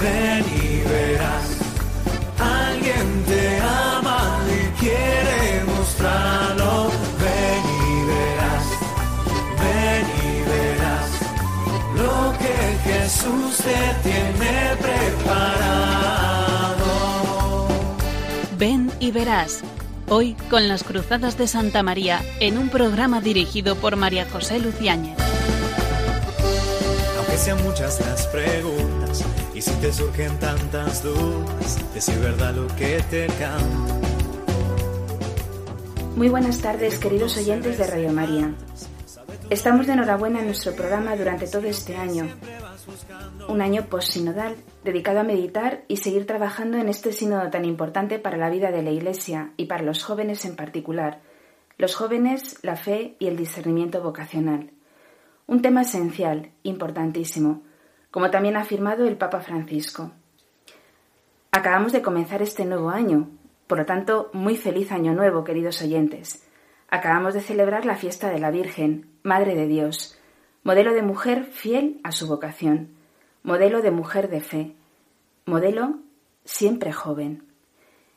[0.00, 1.44] ven y verás.
[2.38, 6.90] Alguien te ama y quiere mostrarlo.
[7.20, 8.64] Ven y verás,
[9.62, 11.10] ven y verás
[11.96, 12.54] lo que
[12.88, 16.08] Jesús te tiene preparado.
[18.56, 19.62] Ven y verás.
[20.10, 25.18] Hoy con las Cruzadas de Santa María en un programa dirigido por María José Luciáñez.
[27.18, 29.22] Aunque sean muchas las preguntas
[29.58, 33.94] y si te surgen tantas dudas, decir verdad lo que te canto.
[36.14, 38.54] Muy buenas tardes, queridos oyentes de Radio María.
[39.50, 42.28] Estamos de enhorabuena en nuestro programa durante todo este año,
[43.48, 44.54] un año post-sinodal
[44.84, 48.84] dedicado a meditar y seguir trabajando en este sínodo tan importante para la vida de
[48.84, 51.20] la Iglesia y para los jóvenes en particular,
[51.78, 54.70] los jóvenes, la fe y el discernimiento vocacional.
[55.48, 57.62] Un tema esencial, importantísimo,
[58.10, 60.12] como también ha afirmado el Papa Francisco.
[61.50, 63.30] Acabamos de comenzar este nuevo año,
[63.66, 66.46] por lo tanto, muy feliz año nuevo, queridos oyentes.
[66.88, 70.18] Acabamos de celebrar la fiesta de la Virgen, Madre de Dios,
[70.62, 72.88] modelo de mujer fiel a su vocación,
[73.42, 74.74] modelo de mujer de fe,
[75.44, 75.98] modelo
[76.44, 77.44] siempre joven.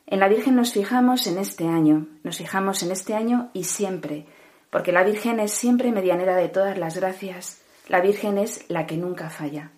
[0.06, 4.26] En la Virgen nos fijamos en este año, nos fijamos en este año y siempre,
[4.70, 8.96] porque la Virgen es siempre medianera de todas las gracias, la Virgen es la que
[8.96, 9.70] nunca falla.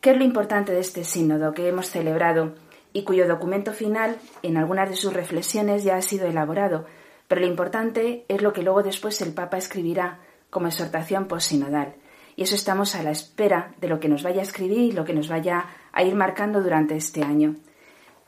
[0.00, 2.54] ¿Qué es lo importante de este sínodo que hemos celebrado
[2.94, 6.86] y cuyo documento final, en algunas de sus reflexiones, ya ha sido elaborado?
[7.28, 11.96] Pero lo importante es lo que luego después el Papa escribirá como exhortación posinodal.
[12.34, 15.04] Y eso estamos a la espera de lo que nos vaya a escribir y lo
[15.04, 17.56] que nos vaya a ir marcando durante este año.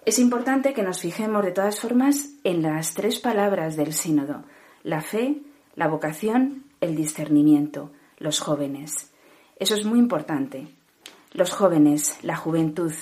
[0.04, 4.44] Es importante que nos fijemos de todas formas en las tres palabras del sínodo,
[4.82, 5.40] la fe,
[5.74, 9.10] la vocación, el discernimiento, los jóvenes.
[9.56, 10.81] Eso es muy importante.
[11.34, 12.92] Los jóvenes, la juventud.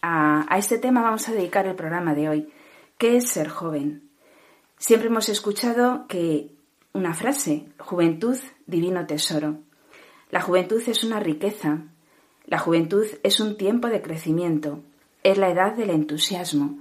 [0.00, 2.48] A, este tema vamos a dedicar el programa de hoy.
[2.96, 4.08] ¿Qué es ser joven?
[4.78, 6.50] Siempre hemos escuchado que
[6.94, 9.58] una frase, juventud, divino tesoro.
[10.30, 11.82] La juventud es una riqueza.
[12.46, 14.80] La juventud es un tiempo de crecimiento.
[15.22, 16.78] Es la edad del entusiasmo.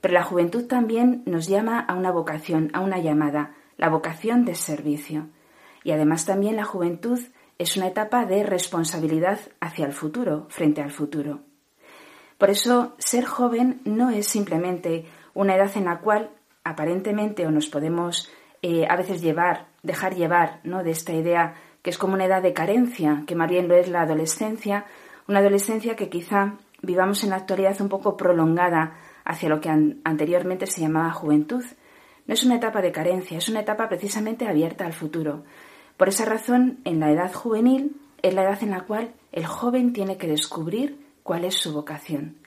[0.00, 4.56] Pero la juventud también nos llama a una vocación, a una llamada, la vocación de
[4.56, 5.28] servicio.
[5.84, 7.20] Y además también la juventud
[7.60, 11.40] es una etapa de responsabilidad hacia el futuro, frente al futuro.
[12.38, 15.04] Por eso, ser joven no es simplemente
[15.34, 16.30] una edad en la cual
[16.64, 18.32] aparentemente o nos podemos
[18.62, 20.82] eh, a veces llevar, dejar llevar, ¿no?
[20.82, 23.88] De esta idea que es como una edad de carencia, que más bien lo es
[23.88, 24.86] la adolescencia,
[25.28, 30.66] una adolescencia que quizá vivamos en la actualidad un poco prolongada hacia lo que anteriormente
[30.66, 31.64] se llamaba juventud.
[32.26, 35.44] No es una etapa de carencia, es una etapa precisamente abierta al futuro,
[36.00, 39.92] por esa razón, en la edad juvenil es la edad en la cual el joven
[39.92, 42.38] tiene que descubrir cuál es su vocación.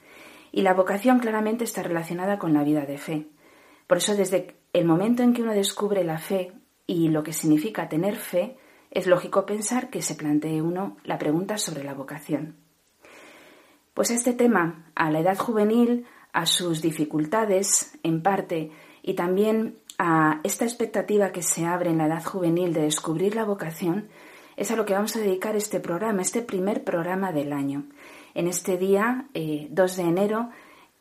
[0.52, 3.28] Y la vocación claramente está relacionada con la vida de fe.
[3.86, 6.52] Por eso, desde el momento en que uno descubre la fe
[6.88, 8.58] y lo que significa tener fe,
[8.90, 12.56] es lógico pensar que se plantee uno la pregunta sobre la vocación.
[13.94, 18.72] Pues este tema, a la edad juvenil, a sus dificultades, en parte,
[19.04, 23.46] y también a esta expectativa que se abre en la edad juvenil de descubrir la
[23.46, 24.10] vocación,
[24.56, 27.86] es a lo que vamos a dedicar este programa, este primer programa del año.
[28.34, 30.50] En este día, 2 eh, de enero,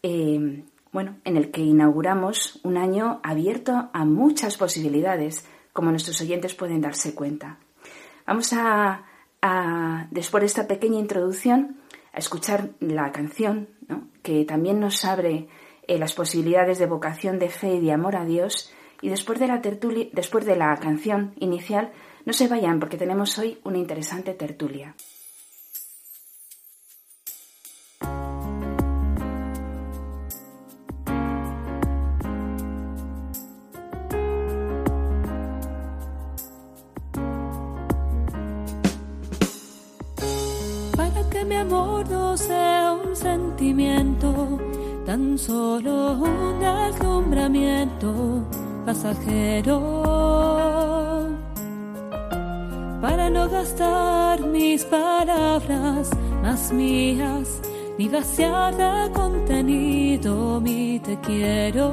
[0.03, 6.55] eh, bueno, en el que inauguramos un año abierto a muchas posibilidades, como nuestros oyentes
[6.55, 7.59] pueden darse cuenta.
[8.27, 9.07] Vamos a,
[10.11, 11.79] después de esta pequeña introducción,
[12.13, 13.69] a escuchar la canción,
[14.23, 15.49] que también nos abre
[15.89, 19.49] eh, las posibilidades de vocación de fe y de amor a Dios y después de
[19.49, 21.93] la tertulia, después de la canción inicial,
[22.25, 24.95] no se vayan porque tenemos hoy una interesante tertulia.
[40.97, 44.61] Para que mi amor no sea un sentimiento,
[45.05, 48.47] tan solo un deslumbramiento
[48.85, 49.79] pasajero
[53.01, 56.11] para no gastar mis palabras
[56.43, 57.61] más mías
[57.99, 61.89] ni vaciar de contenido mi te quiero.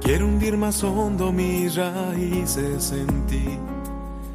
[0.00, 3.58] Quiero hundir más hondo mis raíces en ti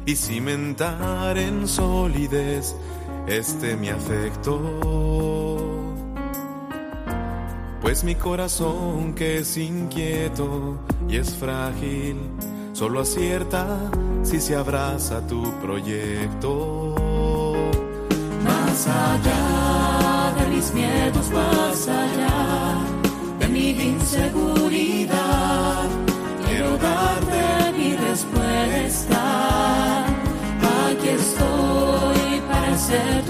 [0.06, 2.74] y cimentar en solidez
[3.26, 5.39] este mi afecto
[7.80, 10.78] pues mi corazón que es inquieto
[11.08, 12.16] y es frágil,
[12.72, 13.66] solo acierta
[14.22, 16.94] si se abraza tu proyecto.
[18.44, 22.76] más allá de mis miedos, más allá
[23.38, 25.88] de mi inseguridad.
[26.46, 29.20] Quiero darte mi respuesta.
[30.90, 33.29] Aquí estoy para para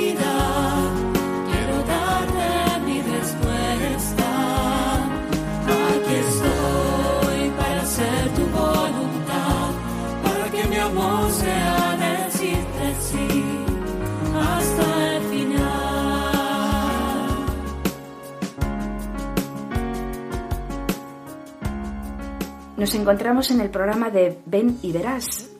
[22.81, 25.51] Nos encontramos en el programa de Ven y verás.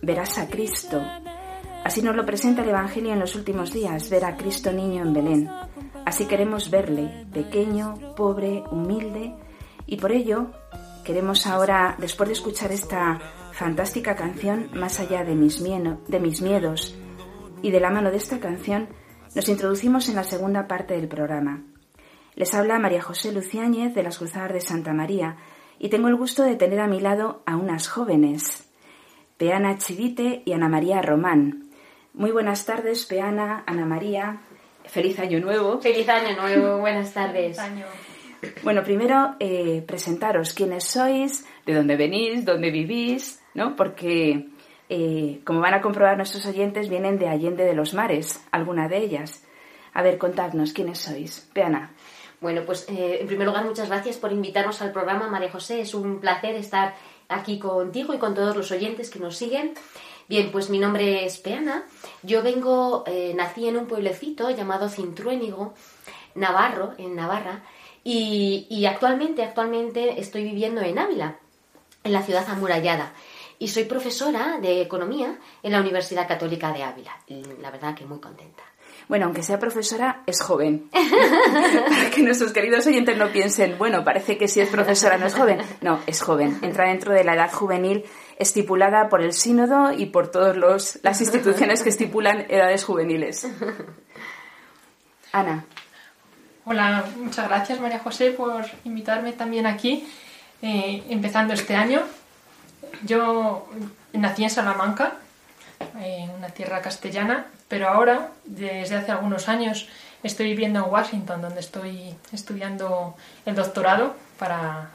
[0.00, 1.02] Verás a Cristo.
[1.84, 5.12] Así nos lo presenta el Evangelio en los últimos días, ver a Cristo niño en
[5.12, 5.50] Belén.
[6.06, 9.34] Así queremos verle, pequeño, pobre, humilde,
[9.86, 10.46] y por ello
[11.04, 13.20] queremos ahora, después de escuchar esta
[13.52, 16.96] fantástica canción, Más allá de mis, de mis miedos,
[17.60, 18.88] y de la mano de esta canción,
[19.34, 21.64] nos introducimos en la segunda parte del programa.
[22.34, 25.36] Les habla María José Luciáñez de las Cruzadas de Santa María
[25.78, 28.68] y tengo el gusto de tener a mi lado a unas jóvenes,
[29.36, 31.64] Peana Chivite y Ana María Román.
[32.14, 34.40] Muy buenas tardes, Peana, Ana María.
[34.84, 35.80] Feliz año nuevo.
[35.80, 37.58] Feliz año nuevo, buenas tardes.
[38.62, 43.76] Bueno, primero eh, presentaros quiénes sois, de dónde venís, dónde vivís, ¿no?
[43.76, 44.48] Porque,
[44.88, 48.98] eh, como van a comprobar nuestros oyentes, vienen de Allende de los Mares, alguna de
[48.98, 49.44] ellas.
[49.94, 51.48] A ver, contadnos quiénes sois.
[51.52, 51.92] Peana.
[52.42, 55.80] Bueno, pues eh, en primer lugar, muchas gracias por invitarnos al programa, María José.
[55.80, 56.96] Es un placer estar
[57.28, 59.74] aquí contigo y con todos los oyentes que nos siguen.
[60.28, 61.84] Bien, pues mi nombre es Peana.
[62.24, 65.74] Yo vengo, eh, nací en un pueblecito llamado Cintruénigo,
[66.34, 67.62] Navarro, en Navarra,
[68.02, 71.36] y, y actualmente, actualmente estoy viviendo en Ávila,
[72.02, 73.12] en la ciudad amurallada.
[73.60, 77.16] Y soy profesora de economía en la Universidad Católica de Ávila.
[77.28, 78.64] Y la verdad que muy contenta.
[79.12, 80.88] Bueno, aunque sea profesora, es joven.
[80.90, 85.34] Para que nuestros queridos oyentes no piensen, bueno, parece que si es profesora no es
[85.34, 85.58] joven.
[85.82, 86.58] No, es joven.
[86.62, 88.06] Entra dentro de la edad juvenil
[88.38, 90.56] estipulada por el sínodo y por todas
[91.02, 93.46] las instituciones que estipulan edades juveniles.
[95.32, 95.66] Ana.
[96.64, 100.08] Hola, muchas gracias María José por invitarme también aquí,
[100.62, 102.00] eh, empezando este año.
[103.04, 103.68] Yo
[104.14, 105.18] nací en Salamanca,
[106.00, 109.88] en una tierra castellana, pero ahora, desde hace algunos años,
[110.22, 114.90] estoy viviendo en Washington, donde estoy estudiando el doctorado para,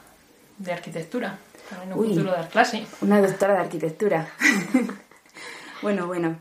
[0.57, 1.37] de arquitectura,
[1.69, 2.09] para en un Uy.
[2.09, 2.85] futuro dar clase.
[3.01, 4.27] Una doctora de arquitectura.
[5.81, 6.37] bueno, bueno.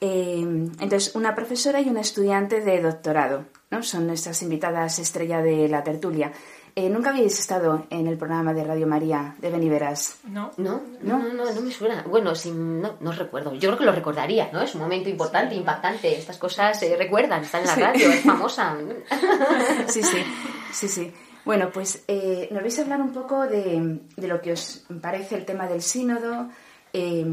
[0.00, 3.82] Eh, entonces, una profesora y una estudiante de doctorado, ¿no?
[3.82, 6.32] Son nuestras invitadas estrella de la tertulia.
[6.78, 10.18] Eh, ¿Nunca habéis estado en el programa de Radio María de Beniveras?
[10.24, 10.50] ¿No?
[10.58, 12.02] No, no, no, no, no me suena.
[12.06, 13.54] Bueno, sí, no, no recuerdo.
[13.54, 14.60] Yo creo que lo recordaría, ¿no?
[14.60, 16.14] Es un momento importante, impactante.
[16.18, 17.80] Estas cosas se recuerdan, están en la Sí.
[17.80, 18.76] radio, es famosa.
[19.86, 20.18] Sí, sí,
[20.70, 21.12] sí, sí.
[21.46, 25.36] Bueno, pues eh, nos vais a hablar un poco de, de lo que os parece
[25.36, 26.50] el tema del sínodo,
[26.92, 27.24] eh,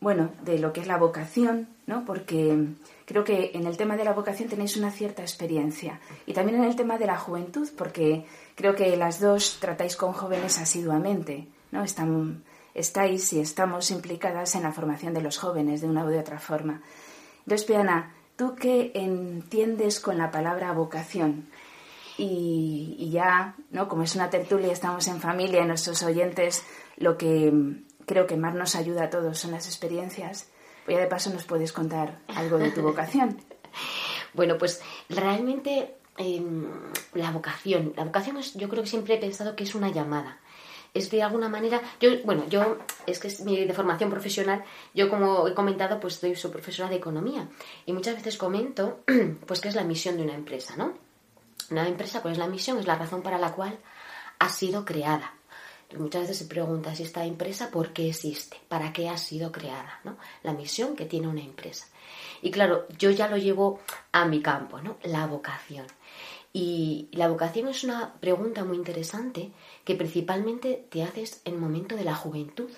[0.00, 2.04] bueno, de lo que es la vocación, ¿no?
[2.04, 2.56] Porque
[3.04, 6.00] creo que en el tema de la vocación tenéis una cierta experiencia.
[6.26, 8.24] Y también en el tema de la juventud, porque
[8.62, 11.82] creo que las dos tratáis con jóvenes asiduamente, ¿no?
[12.74, 16.80] Estáis y estamos implicadas en la formación de los jóvenes de una u otra forma.
[17.40, 21.48] Entonces, Peana, ¿tú qué entiendes con la palabra vocación?
[22.16, 23.88] Y, y ya, ¿no?
[23.88, 26.64] Como es una tertulia, estamos en familia, y nuestros oyentes,
[26.98, 27.52] lo que
[28.06, 30.48] creo que más nos ayuda a todos son las experiencias.
[30.84, 33.38] Pues ya de paso nos puedes contar algo de tu vocación.
[34.34, 36.66] Bueno, pues realmente em,
[37.14, 37.92] la vocación.
[37.96, 40.38] La vocación es, yo creo que siempre he pensado que es una llamada.
[40.94, 42.76] Es de alguna manera, yo, bueno, yo,
[43.06, 44.62] es que es mi de formación profesional,
[44.94, 47.48] yo como he comentado, pues soy profesora de economía.
[47.86, 49.00] Y muchas veces comento,
[49.46, 50.92] pues, qué es la misión de una empresa, ¿no?
[51.70, 52.78] Una empresa, ¿cuál es la misión?
[52.78, 53.78] Es la razón para la cual
[54.38, 55.32] ha sido creada.
[55.96, 58.58] Muchas veces se pregunta si esta empresa, ¿por qué existe?
[58.68, 60.00] ¿Para qué ha sido creada?
[60.04, 60.16] ¿no?
[60.42, 61.86] La misión que tiene una empresa.
[62.40, 64.96] Y claro, yo ya lo llevo a mi campo, ¿no?
[65.02, 65.86] La vocación.
[66.52, 69.52] Y la vocación es una pregunta muy interesante
[69.84, 72.68] que principalmente te haces en el momento de la juventud,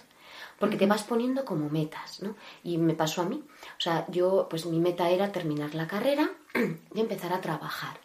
[0.59, 2.37] porque te vas poniendo como metas, ¿no?
[2.63, 3.43] Y me pasó a mí.
[3.77, 6.31] O sea, yo, pues mi meta era terminar la carrera
[6.95, 7.99] y empezar a trabajar.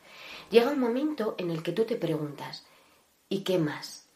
[0.50, 2.66] Llega un momento en el que tú te preguntas,
[3.30, 4.08] ¿y qué más?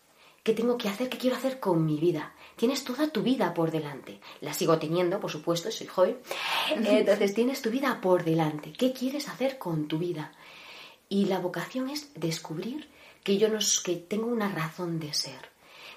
[0.43, 1.07] ¿Qué tengo que hacer?
[1.07, 2.33] ¿Qué quiero hacer con mi vida?
[2.57, 4.19] Tienes toda tu vida por delante.
[4.41, 6.17] La sigo teniendo, por supuesto, soy joven.
[6.75, 8.74] Entonces tienes tu vida por delante.
[8.74, 10.33] ¿Qué quieres hacer con tu vida?
[11.10, 12.89] Y la vocación es descubrir
[13.24, 15.50] que yo no, que tengo una razón de ser,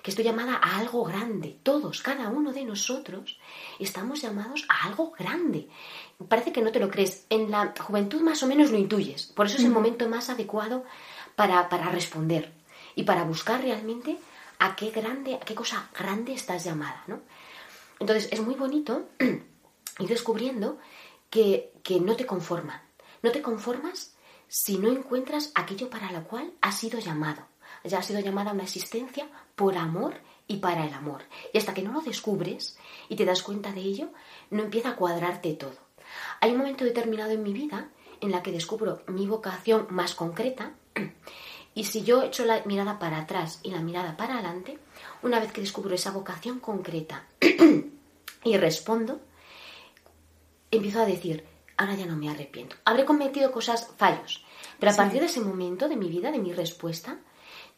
[0.03, 1.59] que estoy llamada a algo grande.
[1.63, 3.39] Todos, cada uno de nosotros,
[3.79, 5.69] estamos llamados a algo grande.
[6.29, 7.27] Parece que no te lo crees.
[7.29, 9.27] En la juventud más o menos lo intuyes.
[9.27, 10.85] Por eso es el momento más adecuado
[11.35, 12.53] para, para responder
[12.95, 14.19] y para buscar realmente
[14.59, 17.21] a qué grande, a qué cosa grande estás llamada, ¿no?
[17.99, 20.79] Entonces es muy bonito ir descubriendo
[21.31, 22.81] que, que no te conforman.
[23.23, 24.16] No te conformas
[24.49, 27.47] si no encuentras aquello para lo cual has sido llamado.
[27.85, 30.15] Ya has sido llamada a una existencia por amor
[30.49, 31.23] y para el amor.
[31.53, 34.09] Y hasta que no lo descubres y te das cuenta de ello,
[34.51, 35.77] no empieza a cuadrarte todo.
[36.41, 37.89] Hay un momento determinado en mi vida
[38.21, 40.73] en la que descubro mi vocación más concreta
[41.75, 44.79] y si yo echo la mirada para atrás y la mirada para adelante,
[45.23, 47.27] una vez que descubro esa vocación concreta
[48.45, 49.21] y respondo,
[50.71, 51.45] empiezo a decir,
[51.77, 52.77] ahora ya no me arrepiento.
[52.85, 54.45] Habré cometido cosas, fallos,
[54.79, 57.19] pero a partir de ese momento de mi vida, de mi respuesta,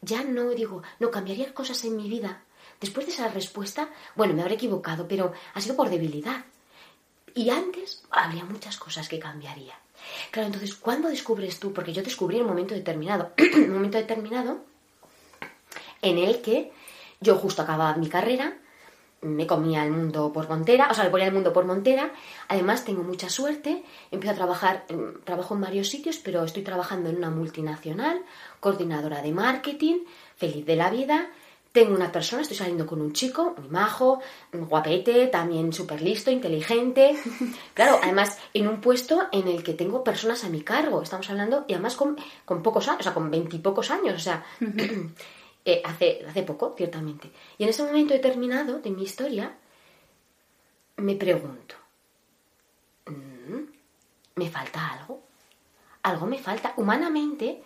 [0.01, 2.43] ya no digo, no cambiaría cosas en mi vida.
[2.81, 6.45] Después de esa respuesta, bueno, me habré equivocado, pero ha sido por debilidad.
[7.35, 9.75] Y antes habría muchas cosas que cambiaría.
[10.31, 11.73] Claro, entonces, ¿cuándo descubres tú?
[11.73, 14.65] Porque yo descubrí en un momento determinado, un momento determinado
[16.03, 16.73] en el que
[17.21, 18.59] yo justo acababa mi carrera,
[19.23, 22.13] me comía el mundo por montera, o sea, le ponía el mundo por montera.
[22.49, 24.87] Además, tengo mucha suerte, empiezo a trabajar,
[25.25, 28.23] trabajo en varios sitios, pero estoy trabajando en una multinacional,
[28.61, 30.05] coordinadora de marketing,
[30.37, 31.31] feliz de la vida,
[31.73, 34.21] tengo una persona, estoy saliendo con un chico, muy majo,
[34.53, 37.17] guapete, también súper listo, inteligente.
[37.75, 41.03] Claro, además en un puesto en el que tengo personas a mi cargo.
[41.03, 42.17] Estamos hablando, y además con,
[42.63, 44.45] pocos años, o sea, con veintipocos años, o sea,
[45.71, 47.31] eh, hace, hace poco, ciertamente.
[47.59, 49.55] Y en ese momento determinado de mi historia,
[50.97, 51.75] me pregunto,
[53.07, 53.63] mm,
[54.37, 55.23] ¿me falta algo?
[56.03, 56.73] Algo me falta.
[56.77, 57.63] Humanamente,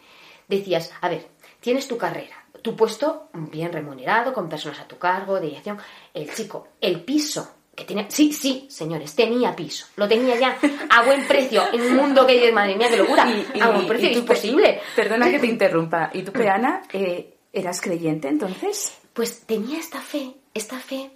[0.49, 1.29] decías, a ver,
[1.61, 5.79] tienes tu carrera tu puesto bien remunerado, con personas a tu cargo, dirección.
[6.15, 10.59] El chico, el piso que tenía, sí, sí, señores, tenía piso, lo tenía ya
[10.91, 13.27] a buen precio, en un mundo que, madre mía, qué locura,
[13.61, 14.81] a buen precio, es imposible.
[14.95, 18.99] Perdona que te interrumpa, ¿y tú, Peana, eh, eras creyente entonces?
[19.13, 21.11] Pues tenía esta fe, esta fe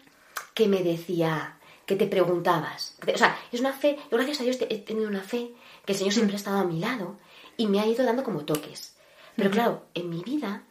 [0.54, 4.78] que me decía, que te preguntabas, o sea, es una fe, gracias a Dios he
[4.78, 5.52] tenido una fe
[5.84, 7.16] que el Señor siempre ha estado a mi lado
[7.56, 8.96] y me ha ido dando como toques.
[9.36, 10.64] Pero claro, en mi vida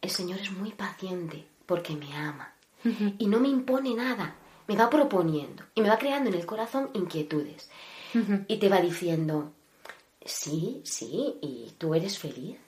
[0.00, 2.54] el Señor es muy paciente porque me ama
[3.18, 4.36] y no me impone nada,
[4.66, 7.70] me va proponiendo y me va creando en el corazón inquietudes
[8.48, 9.52] y te va diciendo,
[10.24, 12.58] sí, sí, y tú eres feliz.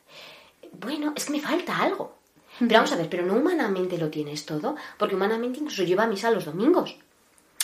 [0.72, 2.18] Bueno, es que me falta algo.
[2.58, 6.06] Pero vamos a ver, pero no humanamente lo tienes todo, porque humanamente incluso lleva a
[6.06, 6.96] misa los domingos.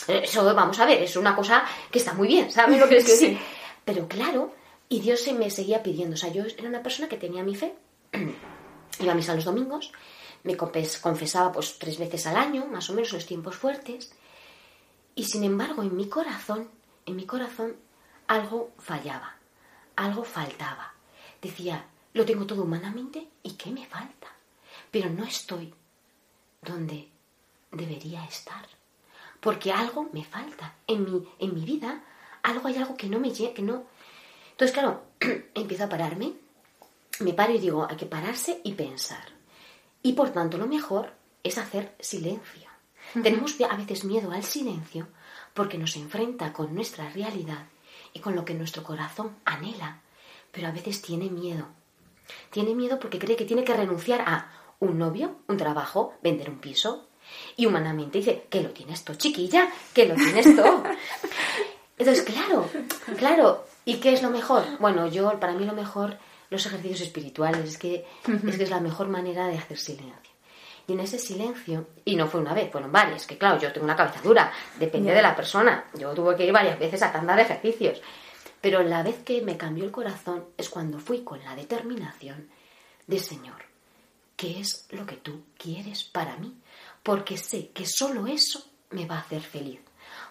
[0.07, 3.07] Eso, vamos a ver, es una cosa que está muy bien, ¿sabes lo que es
[3.07, 3.39] decir?
[3.85, 4.53] Pero claro,
[4.89, 7.55] y Dios se me seguía pidiendo, o sea, yo era una persona que tenía mi
[7.55, 7.75] fe
[9.01, 9.93] Iba a misa los domingos,
[10.43, 14.13] me confesaba pues tres veces al año, más o menos en los tiempos fuertes,
[15.15, 16.69] y sin embargo en mi corazón,
[17.07, 17.77] en mi corazón,
[18.27, 19.37] algo fallaba,
[19.97, 20.95] algo faltaba.
[21.41, 24.29] Decía, lo tengo todo humanamente y ¿qué me falta?
[24.91, 25.73] Pero no estoy
[26.63, 27.09] donde
[27.71, 28.67] debería estar,
[29.41, 30.75] porque algo me falta.
[30.87, 32.03] En mi, en mi vida,
[32.43, 33.85] algo hay algo que no me llega, que no...
[34.53, 35.05] Entonces, claro,
[35.55, 36.35] empiezo a pararme
[37.21, 39.25] me paro y digo, hay que pararse y pensar.
[40.03, 42.69] Y por tanto, lo mejor es hacer silencio.
[43.23, 45.09] Tenemos a veces miedo al silencio
[45.53, 47.67] porque nos enfrenta con nuestra realidad
[48.15, 50.01] y con lo que nuestro corazón anhela,
[50.53, 51.67] pero a veces tiene miedo.
[52.51, 54.51] Tiene miedo porque cree que tiene que renunciar a
[54.81, 57.07] un novio, un trabajo, vender un piso.
[57.57, 60.83] Y humanamente dice, que lo tienes todo, chiquilla, que lo tienes todo.
[61.99, 62.69] Entonces, claro,
[63.17, 63.65] claro.
[63.85, 64.65] ¿Y qué es lo mejor?
[64.79, 66.19] Bueno, yo, para mí lo mejor
[66.51, 70.31] los ejercicios espirituales, es que, es que es la mejor manera de hacer silencio.
[70.87, 73.85] Y en ese silencio, y no fue una vez, fueron varias, que claro, yo tengo
[73.85, 75.85] una cabeza dura, depende de la persona.
[75.95, 78.03] Yo tuve que ir varias veces a tanda de ejercicios.
[78.61, 82.51] Pero la vez que me cambió el corazón es cuando fui con la determinación
[83.07, 83.70] de Señor,
[84.41, 86.57] ¿qué es lo que tú quieres para mí?
[87.03, 89.81] Porque sé que solo eso me va a hacer feliz.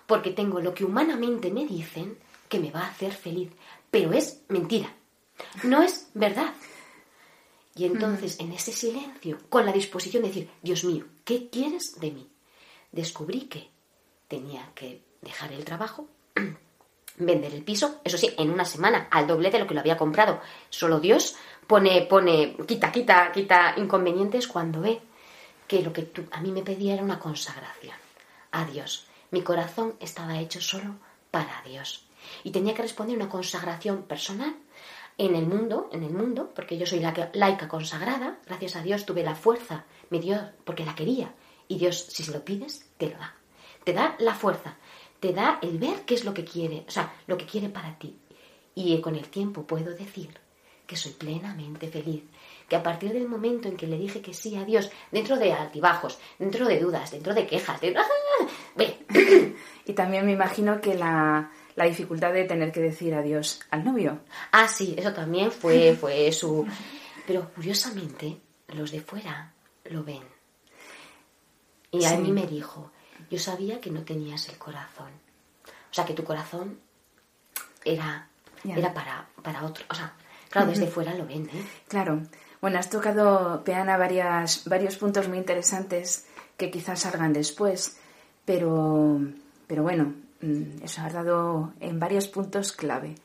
[0.08, 3.52] Porque tengo lo que humanamente me dicen que me va a hacer feliz.
[3.92, 4.92] Pero es mentira.
[5.62, 6.56] No es verdad.
[7.76, 12.10] Y entonces, en ese silencio, con la disposición de decir, Dios mío, ¿qué quieres de
[12.10, 12.28] mí?
[12.92, 13.70] Descubrí que
[14.28, 16.08] tenía que dejar el trabajo,
[17.18, 19.98] vender el piso, eso sí, en una semana, al doble de lo que lo había
[19.98, 20.42] comprado.
[20.70, 21.36] Solo Dios
[21.70, 25.00] pone, pone, quita, quita, quita inconvenientes cuando ve
[25.68, 27.96] que lo que tú, a mí me pedía era una consagración
[28.52, 29.06] a Dios.
[29.30, 30.96] Mi corazón estaba hecho solo
[31.30, 32.08] para Dios.
[32.44, 34.56] Y tenía que responder una consagración personal
[35.20, 39.06] en el mundo, en el mundo, porque yo soy la laica consagrada, gracias a Dios
[39.06, 41.36] tuve la fuerza, me dio porque la quería.
[41.68, 43.36] Y Dios, si se lo pides, te lo da.
[43.84, 44.76] Te da la fuerza,
[45.20, 48.00] te da el ver qué es lo que quiere, o sea, lo que quiere para
[48.00, 48.18] ti.
[48.74, 50.49] Y con el tiempo puedo decir
[50.90, 52.24] que soy plenamente feliz,
[52.68, 55.54] que a partir del momento en que le dije que sí a Dios, dentro de
[55.54, 57.96] altibajos, dentro de dudas, dentro de quejas, de...
[59.86, 64.22] y también me imagino que la, la dificultad de tener que decir adiós al novio.
[64.52, 66.66] Ah, sí, eso también fue, fue su...
[67.28, 69.54] Pero curiosamente, los de fuera
[69.86, 70.24] lo ven.
[71.92, 72.92] Y a mí me dijo,
[73.30, 75.12] yo sabía que no tenías el corazón.
[75.68, 76.80] O sea, que tu corazón
[77.86, 78.28] era,
[78.64, 79.86] era para, para otro.
[79.92, 80.16] O sea,
[80.50, 81.66] claro, desde fuera lo ven, ¿eh?
[81.88, 82.22] Claro.
[82.62, 86.26] Bueno, has tocado, Peana, varias, varios puntos muy interesantes
[86.58, 87.98] que quizás salgan después,
[88.46, 89.22] pero,
[89.68, 93.16] pero bueno, Mm, eso ha dado en varios puntos clave.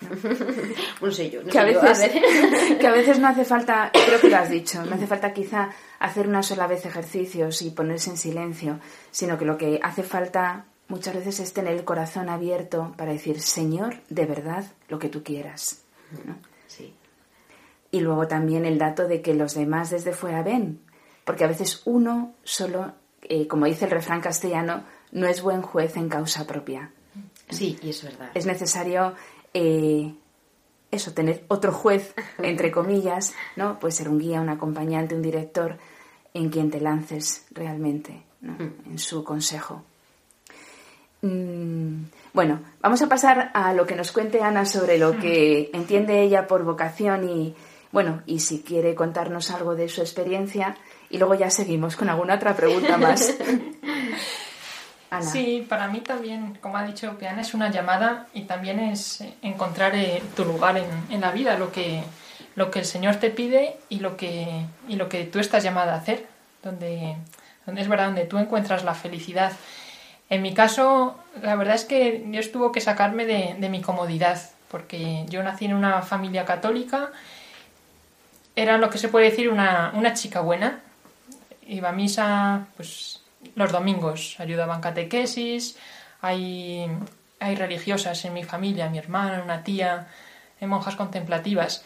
[0.00, 1.10] ¿no?
[1.10, 2.10] sé yo, que, a veces,
[2.80, 5.70] que a veces no hace falta, creo que lo has dicho, no hace falta quizá
[5.98, 8.78] hacer una sola vez ejercicios y ponerse en silencio,
[9.10, 13.40] sino que lo que hace falta muchas veces es tener el corazón abierto para decir,
[13.40, 15.82] Señor, de verdad, lo que tú quieras.
[16.10, 16.22] Sí.
[17.90, 20.80] Y luego también el dato de que los demás desde fuera ven,
[21.24, 25.96] porque a veces uno solo, eh, como dice el refrán castellano, no es buen juez
[25.96, 26.90] en causa propia.
[27.48, 28.30] Sí, y es verdad.
[28.34, 29.14] Es necesario
[29.54, 30.14] eh,
[30.90, 33.78] eso, tener otro juez, entre comillas, ¿no?
[33.78, 35.78] Puede ser un guía, un acompañante, un director,
[36.34, 38.90] en quien te lances realmente, mm.
[38.90, 39.82] En su consejo.
[41.22, 46.22] Mm, bueno, vamos a pasar a lo que nos cuente Ana sobre lo que entiende
[46.22, 47.56] ella por vocación y,
[47.90, 50.76] bueno, y si quiere contarnos algo de su experiencia,
[51.10, 53.34] y luego ya seguimos con alguna otra pregunta más.
[55.22, 59.94] Sí, para mí también, como ha dicho Piana, es una llamada y también es encontrar
[59.94, 60.76] eh, tu lugar
[61.08, 62.02] en, la vida, lo que,
[62.56, 65.94] lo que el Señor te pide y lo que, y lo que tú estás llamada
[65.94, 66.26] a hacer,
[66.62, 67.16] donde,
[67.64, 69.52] donde es verdad, donde tú encuentras la felicidad.
[70.28, 74.38] En mi caso, la verdad es que Dios tuvo que sacarme de, de mi comodidad,
[74.70, 77.12] porque yo nací en una familia católica,
[78.58, 80.80] era lo que se puede decir una, una chica buena,
[81.68, 83.22] iba a misa pues
[83.54, 85.78] los domingos ayudaban catequesis,
[86.20, 86.90] hay,
[87.38, 90.08] hay religiosas en mi familia, mi hermana, una tía,
[90.60, 91.84] hay monjas contemplativas.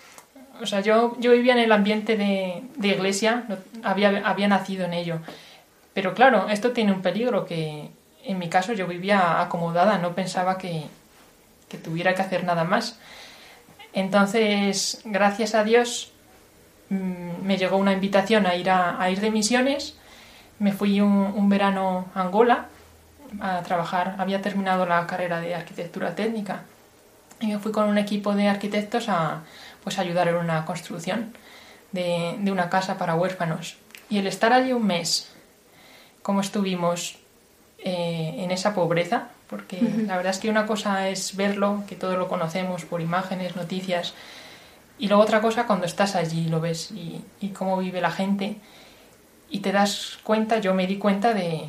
[0.63, 3.45] O sea, yo, yo vivía en el ambiente de, de iglesia,
[3.83, 5.21] había, había nacido en ello.
[5.93, 7.91] Pero claro, esto tiene un peligro que
[8.25, 10.85] en mi caso yo vivía acomodada, no pensaba que,
[11.69, 12.99] que tuviera que hacer nada más.
[13.93, 16.12] Entonces, gracias a Dios,
[16.93, 19.97] mm, me llegó una invitación a ir, a, a ir de misiones
[20.63, 22.67] me fui un, verano a Angola
[23.41, 24.15] a trabajar.
[24.19, 26.63] Había terminado la carrera de arquitectura técnica
[27.41, 29.43] y me fui con un equipo de arquitectos a
[29.83, 31.35] pues ayudar en una construcción
[31.91, 33.77] de, una casa para huérfanos.
[34.09, 35.33] Y el estar allí un mes,
[36.23, 37.19] como estuvimos
[37.79, 42.17] eh, en esa pobreza, porque la verdad es que una cosa es verlo, que todos
[42.17, 44.15] lo conocemos por imágenes, noticias,
[45.03, 48.61] y luego otra cosa cuando estás allí, lo ves y, y cómo vive la gente
[49.53, 51.69] y te das cuenta, yo me di cuenta de,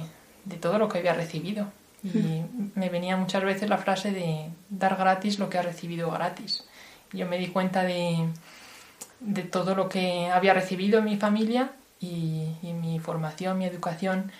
[0.62, 1.68] todo lo que había recibido.
[2.04, 2.44] Y
[2.76, 6.64] me venía muchas veces la frase de dar gratis lo que ha recibido gratis.
[7.12, 8.28] Yo me di cuenta de,
[9.20, 14.32] de todo lo que había recibido en mi familia y, mi formación, mi educación.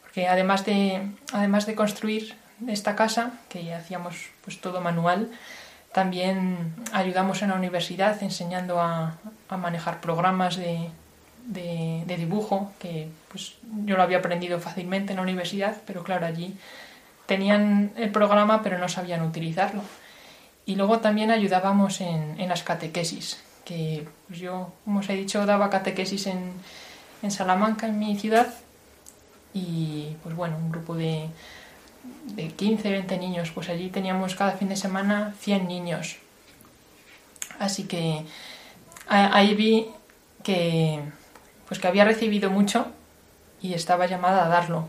[0.00, 2.34] Porque además de, además de construir
[2.66, 5.30] esta casa, que hacíamos pues todo manual,
[5.98, 9.18] también ayudamos en la universidad enseñando a
[9.50, 10.92] manejar programas de,
[11.48, 16.54] de, dibujo, que pues yo lo había aprendido fácilmente en la universidad, pero claro, allí
[17.26, 19.82] tenían el programa pero no sabían utilizarlo.
[20.66, 25.44] Y luego también ayudábamos en, en las catequesis, que pues yo, como os he dicho,
[25.46, 26.52] daba catequesis en,
[27.22, 28.54] en Salamanca, en mi ciudad,
[29.52, 31.28] y pues bueno, un grupo de,
[32.34, 36.16] de 15, 20 niños, pues allí teníamos cada fin de semana 100 niños.
[37.58, 38.24] Así que
[39.08, 39.88] ahí vi
[40.42, 41.00] que,
[41.66, 42.86] pues que había recibido mucho
[43.60, 44.88] y estaba llamada a darlo.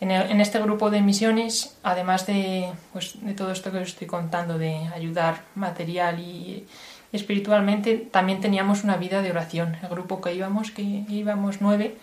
[0.00, 4.58] En, este grupo de misiones, además de, pues, de todo esto que os estoy contando,
[4.58, 6.66] de ayudar material y
[7.12, 9.76] espiritualmente, también teníamos una vida de oración.
[9.80, 11.96] El grupo que íbamos, que íbamos nueve,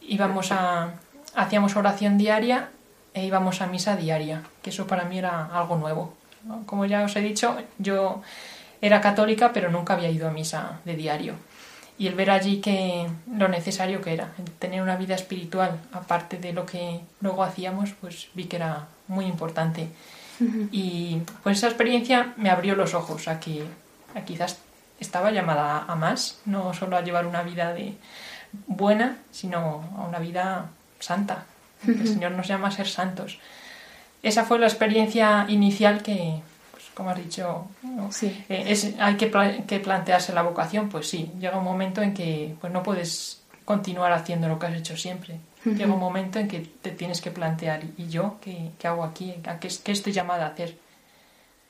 [0.00, 0.94] íbamos a,
[1.34, 2.70] hacíamos oración diaria
[3.14, 6.14] e íbamos a misa diaria, que eso para mí era algo nuevo.
[6.66, 8.22] Como ya os he dicho, yo
[8.80, 11.34] era católica, pero nunca había ido a misa de diario.
[11.98, 16.54] Y el ver allí que lo necesario que era, tener una vida espiritual, aparte de
[16.54, 19.88] lo que luego hacíamos, pues vi que era muy importante.
[20.72, 23.62] Y pues esa experiencia me abrió los ojos a que
[24.14, 24.58] a quizás
[24.98, 27.94] estaba llamada a más, no solo a llevar una vida de
[28.66, 31.44] buena, sino a una vida santa.
[31.86, 33.38] El Señor nos llama a ser santos.
[34.22, 37.68] Esa fue la experiencia inicial que, pues, como has dicho,
[38.22, 39.30] eh, es, hay que,
[39.66, 40.88] que, plantearse la vocación.
[40.88, 44.74] Pues sí, llega un momento en que pues, no puedes continuar haciendo lo que has
[44.74, 45.40] hecho siempre.
[45.64, 49.34] Llega un momento en que te tienes que plantear, ¿y yo qué, qué hago aquí?
[49.60, 50.78] ¿Qué, ¿Qué estoy llamada a hacer?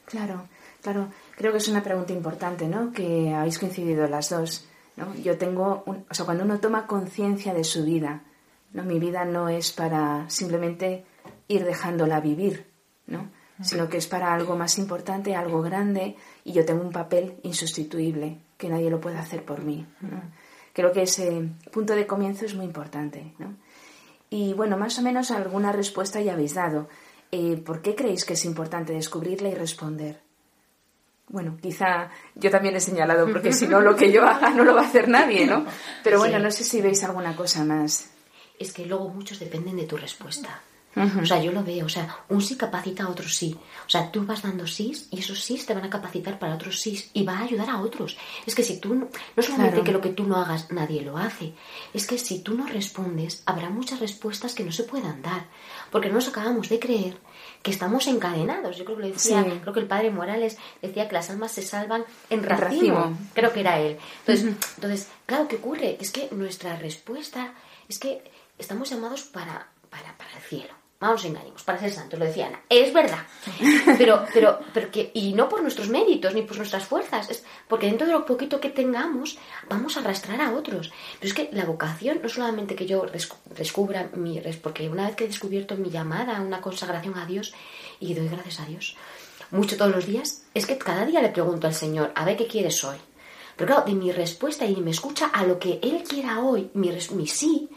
[0.04, 0.46] Claro,
[0.80, 1.08] claro.
[1.36, 2.92] Creo que es una pregunta importante, ¿no?
[2.92, 4.64] Que habéis coincidido las dos.
[4.96, 5.14] ¿no?
[5.16, 8.22] Yo tengo, o sea, cuando uno toma conciencia de su vida,
[8.72, 8.82] ¿no?
[8.84, 11.04] Mi vida no es para simplemente
[11.48, 12.66] ir dejándola vivir,
[13.06, 13.28] ¿no?
[13.62, 18.38] sino que es para algo más importante, algo grande, y yo tengo un papel insustituible
[18.56, 19.86] que nadie lo puede hacer por mí.
[20.72, 23.34] Creo que ese punto de comienzo es muy importante.
[23.38, 23.54] ¿no?
[24.30, 26.88] Y bueno, más o menos alguna respuesta ya habéis dado.
[27.32, 30.20] Eh, ¿Por qué creéis que es importante descubrirla y responder?
[31.28, 34.74] Bueno, quizá yo también he señalado, porque si no lo que yo haga no lo
[34.74, 35.64] va a hacer nadie, ¿no?
[36.02, 38.10] Pero bueno, no sé si veis alguna cosa más
[38.60, 40.62] es que luego muchos dependen de tu respuesta.
[40.96, 43.56] O sea, yo lo veo, o sea, un sí capacita a otro sí.
[43.86, 46.80] O sea, tú vas dando sís y esos sís te van a capacitar para otros
[46.80, 48.18] sís y va a ayudar a otros.
[48.44, 51.16] Es que si tú, no, no solamente que lo que tú no hagas nadie lo
[51.16, 51.52] hace,
[51.94, 55.46] es que si tú no respondes, habrá muchas respuestas que no se puedan dar.
[55.92, 57.16] Porque no nos acabamos de creer
[57.62, 58.76] que estamos encadenados.
[58.76, 61.62] Yo creo que lo decía, creo que el padre Morales decía que las almas se
[61.62, 63.16] salvan en racimo.
[63.32, 63.96] Creo que era él.
[64.26, 65.98] Entonces, entonces, claro, ¿qué ocurre?
[66.00, 67.54] Es que nuestra respuesta
[67.88, 68.22] es que
[68.60, 70.80] estamos llamados para, para, para el cielo.
[71.00, 72.60] Vamos, engañemos, para ser santos, lo decía Ana.
[72.68, 73.26] Es verdad.
[73.98, 77.86] Pero, pero, pero que, y no por nuestros méritos ni por nuestras fuerzas, es porque
[77.86, 80.92] dentro de lo poquito que tengamos vamos a arrastrar a otros.
[81.18, 83.06] Pero es que la vocación, no solamente que yo
[83.56, 87.54] descubra mi, porque una vez que he descubierto mi llamada, una consagración a Dios,
[87.98, 88.96] y doy gracias a Dios,
[89.50, 92.46] mucho todos los días, es que cada día le pregunto al Señor, a ver qué
[92.46, 92.98] quieres hoy.
[93.56, 96.90] Pero claro, de mi respuesta y me escucha a lo que Él quiera hoy, mi,
[97.12, 97.70] mi sí,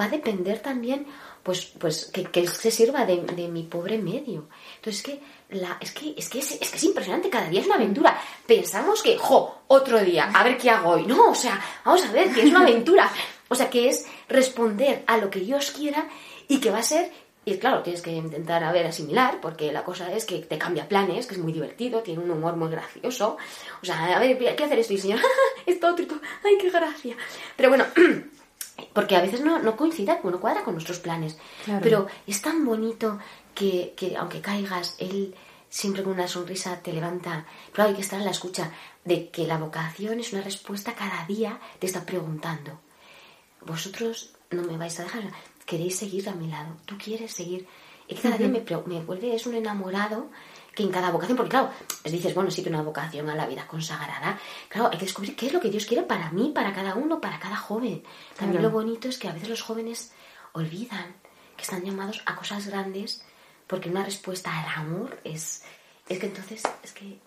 [0.00, 1.06] va a depender también
[1.42, 4.48] pues, pues que, que se sirva de, mi pobre medio.
[4.76, 7.66] Entonces, que la, es, que, es, que es, es, que es impresionante, cada día es
[7.66, 8.20] una aventura.
[8.46, 11.06] Pensamos que, jo, otro día, a ver qué hago hoy.
[11.06, 13.10] No, o sea, vamos a ver, que es una aventura.
[13.48, 16.08] O sea, que es responder a lo que Dios quiera
[16.46, 17.10] y que va a ser
[17.42, 20.86] y claro, tienes que intentar a ver asimilar, porque la cosa es que te cambia
[20.86, 23.38] planes, que es muy divertido, tiene un humor muy gracioso.
[23.82, 24.92] O sea, a ver, ¿qué hacer esto?
[24.92, 25.20] Y señor,
[25.66, 26.04] esto otro,
[26.44, 27.16] ay, qué gracia.
[27.56, 27.86] Pero bueno,
[28.92, 31.38] porque a veces no, no coincide, no cuadra con nuestros planes.
[31.82, 33.18] Pero es tan bonito
[33.54, 35.34] que, que, aunque caigas, él
[35.68, 37.46] siempre con una sonrisa te levanta.
[37.72, 38.72] Pero hay que estar en la escucha
[39.04, 42.80] de que la vocación es una respuesta cada día, te está preguntando.
[43.62, 45.24] Vosotros no me vais a dejar,
[45.66, 47.66] queréis seguir a mi lado, tú quieres seguir.
[48.08, 50.30] Y cada día me, me vuelve, es un enamorado
[50.74, 51.70] que en cada vocación, porque claro,
[52.04, 55.46] dices, bueno, sí que una vocación a la vida consagrada, claro, hay que descubrir qué
[55.46, 58.02] es lo que Dios quiere para mí, para cada uno, para cada joven.
[58.38, 60.12] También lo bonito es que a veces los jóvenes
[60.52, 61.14] olvidan
[61.56, 63.24] que están llamados a cosas grandes,
[63.66, 65.62] porque una respuesta al amor es,
[66.08, 67.18] es que entonces, es que...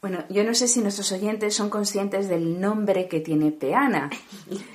[0.00, 4.10] Bueno, yo no sé si nuestros oyentes son conscientes del nombre que tiene Peana,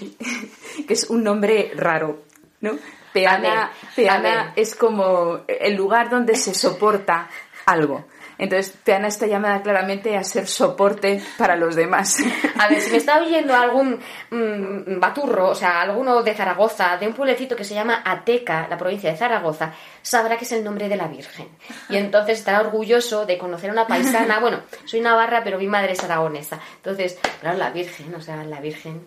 [0.88, 2.24] que es un nombre raro,
[2.60, 2.78] ¿no?
[3.14, 7.30] Peana, Peana es como el lugar donde se soporta
[7.66, 8.06] algo.
[8.38, 12.18] Entonces, Peana está llamada claramente a ser soporte para los demás.
[12.60, 14.00] A ver, si me está oyendo algún
[14.32, 18.78] mm, baturro, o sea, alguno de Zaragoza, de un pueblecito que se llama Ateca, la
[18.78, 21.48] provincia de Zaragoza, sabrá que es el nombre de la Virgen.
[21.90, 24.40] Y entonces estará orgulloso de conocer a una paisana.
[24.40, 26.60] Bueno, soy navarra, pero mi madre es aragonesa.
[26.78, 29.06] Entonces, claro, la Virgen, o sea, la Virgen.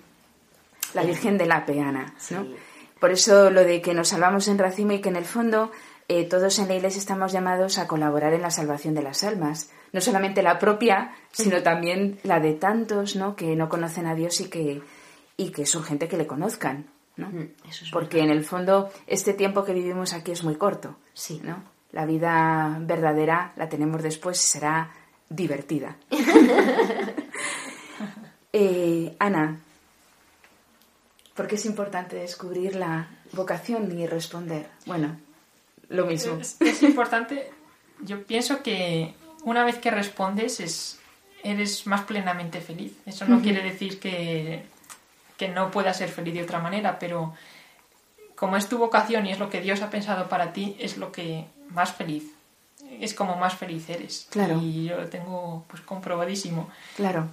[0.94, 2.46] La Virgen de la Peana, ¿no?
[3.00, 5.70] Por eso lo de que nos salvamos en racimo y que en el fondo
[6.08, 9.70] eh, todos en la Iglesia estamos llamados a colaborar en la salvación de las almas,
[9.92, 13.34] no solamente la propia, sino también la de tantos ¿no?
[13.34, 14.82] que no conocen a Dios y que,
[15.36, 16.86] y que son gente que le conozcan.
[17.16, 17.28] ¿no?
[17.68, 20.96] Eso es Porque en el fondo este tiempo que vivimos aquí es muy corto.
[21.12, 21.40] Sí.
[21.42, 21.64] ¿no?
[21.92, 24.90] La vida verdadera la tenemos después y será
[25.28, 25.96] divertida.
[28.58, 29.60] Eh, Ana,
[31.34, 34.70] ¿por qué es importante descubrir la vocación y responder?
[34.86, 35.18] Bueno,
[35.88, 36.38] lo mismo.
[36.40, 37.50] Es, es importante,
[38.00, 40.98] yo pienso que una vez que respondes es,
[41.42, 42.92] eres más plenamente feliz.
[43.06, 44.64] Eso no quiere decir que,
[45.36, 47.34] que no puedas ser feliz de otra manera, pero
[48.34, 51.12] como es tu vocación y es lo que Dios ha pensado para ti, es lo
[51.12, 52.24] que más feliz,
[53.00, 54.26] es como más feliz eres.
[54.30, 54.60] Claro.
[54.60, 56.68] Y yo lo tengo pues comprobadísimo.
[56.96, 57.28] Claro.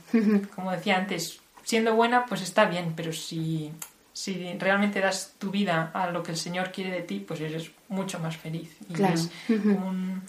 [0.56, 3.72] Como decía antes, siendo buena pues está bien, pero si,
[4.14, 7.72] si realmente das tu vida a lo que el Señor quiere de ti, pues eres
[7.90, 8.78] mucho más feliz.
[8.90, 9.16] Y Claro.
[9.16, 10.22] es, como un-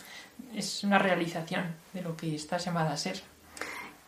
[0.54, 3.20] es una realización de lo que estás llamada a ser.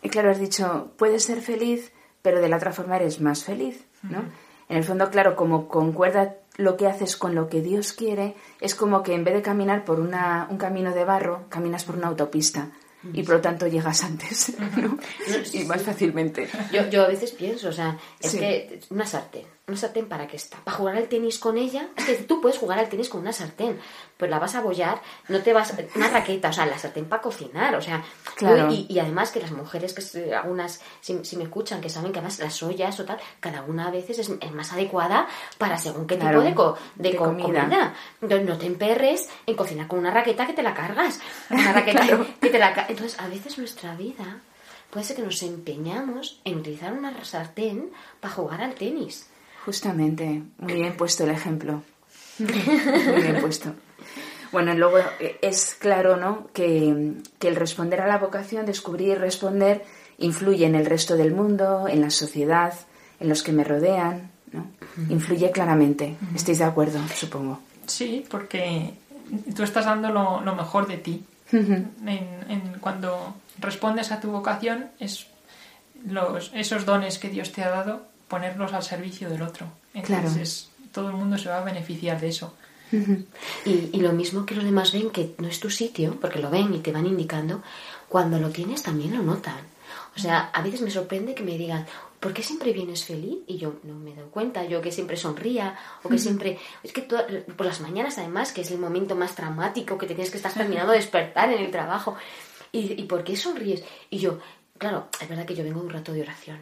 [0.01, 3.85] Y claro, has dicho, puedes ser feliz, pero de la otra forma eres más feliz,
[4.03, 4.23] ¿no?
[4.69, 8.75] En el fondo, claro, como concuerda lo que haces con lo que Dios quiere, es
[8.75, 12.07] como que en vez de caminar por una, un camino de barro, caminas por una
[12.07, 12.69] autopista
[13.13, 14.97] y por lo tanto llegas antes, ¿no?
[15.53, 16.49] Y más fácilmente.
[16.73, 18.39] Yo, yo a veces pienso, o sea, es Sí.
[18.39, 22.05] que una sartén, una sartén para qué está, para jugar al tenis con ella, es
[22.05, 23.77] que tú puedes jugar al tenis con una sartén,
[24.15, 27.21] pues la vas a bollar, no te vas, una raqueta, o sea, la sartén para
[27.21, 28.01] cocinar, o sea,
[28.37, 28.71] Claro.
[28.71, 32.19] y, y además que las mujeres, que algunas, si, si me escuchan, que saben que
[32.19, 35.27] además las ollas o tal, cada una a veces es, es más adecuada
[35.57, 37.45] para según qué Claro, tipo de, co- de de co- comida.
[37.63, 37.93] comida.
[38.21, 41.99] Entonces, no te emperres en cocinar con una raqueta que te la cargas, una raqueta
[42.07, 42.25] Claro.
[42.39, 44.39] que te la Entonces, a veces nuestra vida
[44.91, 49.27] puede ser que nos empeñamos en utilizar una sartén para jugar al tenis.
[49.67, 51.83] Justamente, muy bien puesto el ejemplo.
[52.39, 53.73] Muy bien puesto.
[54.53, 56.47] Bueno, luego eh, es claro, ¿no?
[56.53, 59.83] Que, que el responder a la vocación, descubrir y responder,
[60.19, 62.73] influye en el resto del mundo, en la sociedad,
[63.19, 64.67] en los que me rodean, ¿no?
[65.09, 66.15] Influye claramente.
[66.33, 67.59] ¿Estáis de acuerdo, supongo?
[67.87, 68.93] Sí, porque
[69.53, 71.25] tú estás dando lo, lo mejor de ti.
[71.51, 75.27] en, en- cuando respondes a tu vocación, es
[76.07, 79.67] los, esos dones que Dios te ha dado, ponerlos al servicio del otro.
[80.03, 80.27] Claro.
[80.27, 82.53] Entonces, todo el mundo se va a beneficiar de eso.
[83.65, 86.49] Y, y lo mismo que los demás ven que no es tu sitio, porque lo
[86.49, 87.61] ven y te van indicando,
[88.07, 89.59] cuando lo tienes también lo notan.
[90.15, 91.85] O sea, a veces me sorprende que me digan,
[92.19, 93.39] ¿por qué siempre vienes feliz?
[93.45, 96.57] Y yo no me doy cuenta, yo que siempre sonría, o que siempre...
[96.81, 100.15] Es que to- por las mañanas además, que es el momento más dramático, que te
[100.15, 102.15] tienes que estar terminando de despertar en el trabajo.
[102.71, 103.83] ¿Y, ¿Y por qué sonríes?
[104.09, 104.39] Y yo,
[104.77, 106.59] claro, es verdad que yo vengo de un rato de oración.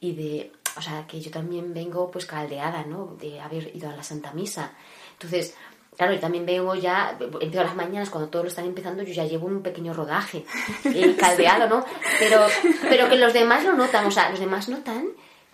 [0.00, 3.16] Y de, o sea, que yo también vengo pues caldeada, ¿no?
[3.18, 4.72] De haber ido a la Santa Misa.
[5.12, 5.54] Entonces,
[5.96, 9.24] claro, yo también vengo ya, empiezo las mañanas, cuando todos lo están empezando, yo ya
[9.24, 10.44] llevo un pequeño rodaje,
[10.84, 11.84] eh, caldeado, ¿no?
[12.18, 12.46] Pero,
[12.88, 15.08] pero que los demás lo notan, o sea, los demás notan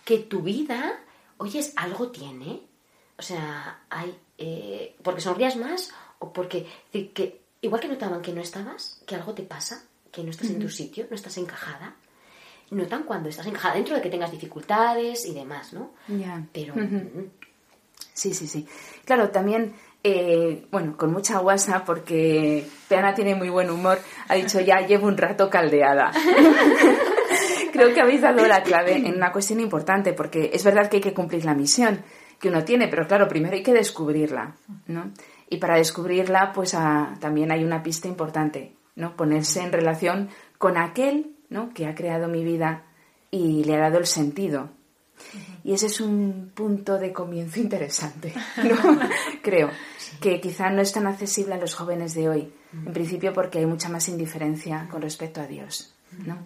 [0.04, 0.98] que tu vida,
[1.38, 2.62] oyes, algo tiene.
[3.18, 8.32] O sea, hay, eh, porque sonrías más o porque, que, que- igual que notaban que
[8.32, 11.96] no estabas, que algo te pasa, que no estás en tu sitio, no estás encajada.
[12.70, 15.92] Notan cuando estás encajada dentro de que tengas dificultades y demás, ¿no?
[16.52, 17.30] Pero mm,
[18.18, 18.66] Sí, sí, sí.
[19.04, 24.60] Claro, también, eh, bueno, con mucha guasa, porque Peana tiene muy buen humor, ha dicho
[24.60, 26.10] ya llevo un rato caldeada.
[27.72, 31.02] Creo que habéis dado la clave en una cuestión importante, porque es verdad que hay
[31.02, 32.02] que cumplir la misión
[32.40, 34.56] que uno tiene, pero claro, primero hay que descubrirla,
[34.88, 35.12] ¿no?
[35.48, 39.14] Y para descubrirla, pues ah, también hay una pista importante, ¿no?
[39.16, 40.28] Ponerse en relación
[40.58, 41.72] con aquel, ¿no?
[41.74, 42.84] Que ha creado mi vida
[43.30, 44.70] y le ha dado el sentido,
[45.64, 48.98] y ese es un punto de comienzo interesante, ¿no?
[49.42, 49.70] Creo,
[50.20, 53.66] que quizá no es tan accesible a los jóvenes de hoy, en principio porque hay
[53.66, 56.38] mucha más indiferencia con respecto a Dios, ¿no?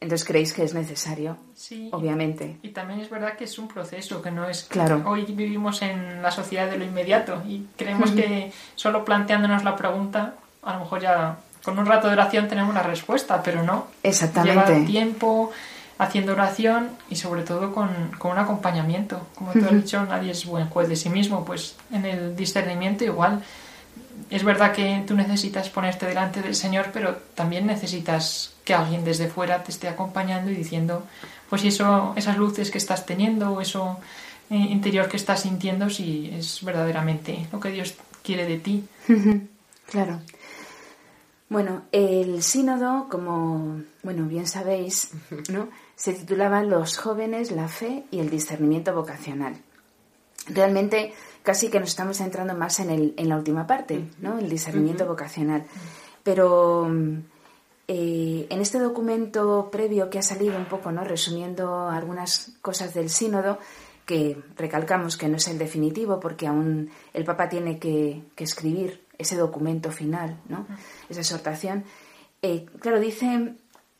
[0.00, 1.88] Entonces creéis que es necesario, Sí.
[1.92, 2.58] obviamente.
[2.60, 4.64] Y también es verdad que es un proceso, que no es...
[4.64, 5.02] Claro.
[5.06, 10.34] Hoy vivimos en la sociedad de lo inmediato y creemos que solo planteándonos la pregunta,
[10.62, 13.86] a lo mejor ya con un rato de oración tenemos la respuesta, pero no.
[14.02, 14.74] Exactamente.
[14.74, 15.52] Lleva tiempo
[15.98, 19.28] haciendo oración y sobre todo con, con un acompañamiento.
[19.34, 23.04] Como tú has dicho, nadie es buen juez de sí mismo, pues en el discernimiento
[23.04, 23.42] igual.
[24.30, 29.28] Es verdad que tú necesitas ponerte delante del Señor, pero también necesitas que alguien desde
[29.28, 31.04] fuera te esté acompañando y diciendo,
[31.48, 33.98] pues si eso, esas luces que estás teniendo o eso
[34.50, 38.84] eh, interior que estás sintiendo, si es verdaderamente lo que Dios quiere de ti.
[39.90, 40.20] Claro.
[41.52, 45.10] Bueno, el sínodo, como bueno bien sabéis,
[45.52, 45.68] ¿no?
[45.96, 49.60] se titulaba Los jóvenes, la fe y el discernimiento vocacional.
[50.46, 51.12] realmente
[51.42, 54.38] casi que nos estamos centrando más en, el, en la última parte, ¿no?
[54.38, 55.66] El discernimiento vocacional.
[56.22, 56.90] Pero
[57.86, 61.04] eh, en este documento previo que ha salido un poco, ¿no?
[61.04, 63.58] Resumiendo algunas cosas del sínodo,
[64.06, 69.36] que recalcamos que no es el definitivo porque aún el Papa tiene que, escribir ese
[69.36, 70.66] documento final, ¿no?
[71.08, 71.84] Esa exhortación.
[72.42, 73.54] Eh, claro, dice,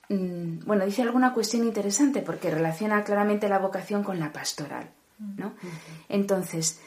[0.09, 5.55] mm, bueno, dice alguna cuestión interesante porque relaciona claramente la vocación con la pastoral, ¿no?
[6.09, 6.81] Entonces,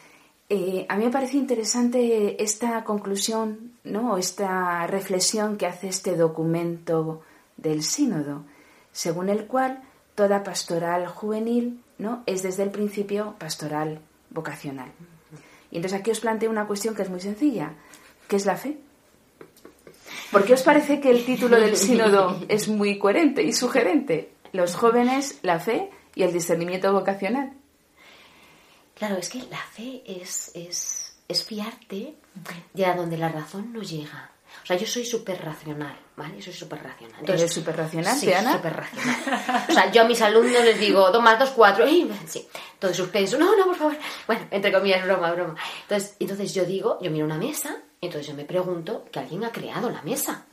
[0.49, 4.13] eh, a mí me parece interesante esta conclusión, ¿no?
[4.13, 7.23] O esta reflexión que hace este documento
[7.57, 8.43] del sínodo,
[8.91, 9.81] según el cual
[10.13, 12.21] toda pastoral juvenil, ¿no?
[12.25, 14.91] Es desde el principio pastoral vocacional.
[15.71, 17.73] Y entonces aquí os planteo una cuestión que es muy sencilla,
[18.27, 18.77] ¿qué es la fe?
[20.31, 24.31] ¿Por qué os parece que el título del sínodo es muy coherente y sugerente?
[24.51, 27.53] Los jóvenes, la fe y el discernimiento vocacional.
[28.95, 32.15] Claro, es que la fe es, es, es fiarte
[32.73, 34.31] de a donde la razón no llega.
[34.63, 36.38] O sea, yo soy súper racional, ¿vale?
[36.38, 37.19] Yo soy súper racional.
[37.19, 39.65] Entonces, ¿Eres súper racional, sí, súper racional.
[39.69, 42.47] O sea, yo a mis alumnos les digo, dos más dos, cuatro, y sí.
[42.73, 43.97] Entonces suspenso, no, no, por favor.
[44.25, 45.55] Bueno, entre comillas, broma, broma.
[45.81, 49.51] Entonces, entonces yo digo, yo miro una mesa, entonces yo me pregunto que alguien ha
[49.51, 50.45] creado la mesa.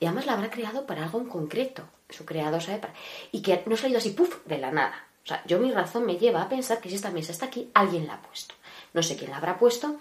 [0.00, 1.84] Y además la habrá creado para algo en concreto.
[2.08, 2.94] Su creador sabe para...
[3.30, 5.06] Y que no ha salido así, puff, de la nada.
[5.24, 7.70] O sea, yo mi razón me lleva a pensar que si esta mesa está aquí,
[7.74, 8.54] alguien la ha puesto.
[8.92, 9.96] No sé quién la habrá puesto.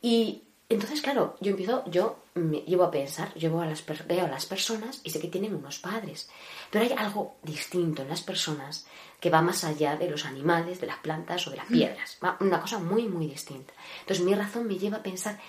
[0.00, 4.28] Y entonces, claro, yo empiezo, yo me llevo a pensar, llevo a las, veo a
[4.28, 6.28] las personas y sé que tienen unos padres.
[6.70, 8.86] Pero hay algo distinto en las personas
[9.20, 11.72] que va más allá de los animales, de las plantas o de las mm.
[11.72, 12.18] piedras.
[12.22, 13.72] Va una cosa muy, muy distinta.
[14.00, 15.40] Entonces, mi razón me lleva a pensar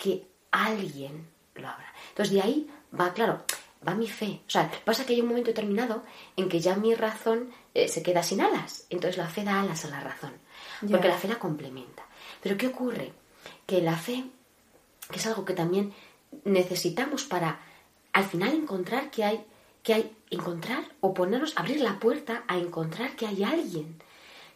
[0.00, 1.92] que alguien lo habrá.
[2.08, 3.44] Entonces, de ahí va, claro,
[3.86, 4.40] va mi fe.
[4.46, 6.02] O sea, pasa que hay un momento determinado
[6.36, 8.86] en que ya mi razón eh, se queda sin alas.
[8.88, 10.32] Entonces la fe da alas a la razón,
[10.90, 12.02] porque la fe la complementa.
[12.42, 13.12] Pero ¿qué ocurre?
[13.66, 14.24] Que la fe,
[15.10, 15.92] que es algo que también
[16.44, 17.60] necesitamos para
[18.12, 19.44] al final encontrar que hay,
[19.82, 24.00] que hay, encontrar o ponernos, abrir la puerta a encontrar que hay alguien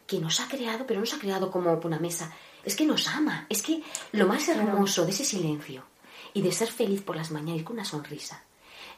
[0.07, 2.33] que nos ha creado, pero no nos ha creado como una mesa,
[2.65, 5.85] es que nos ama, es que lo más hermoso de ese silencio
[6.33, 8.43] y de ser feliz por las mañanas con una sonrisa,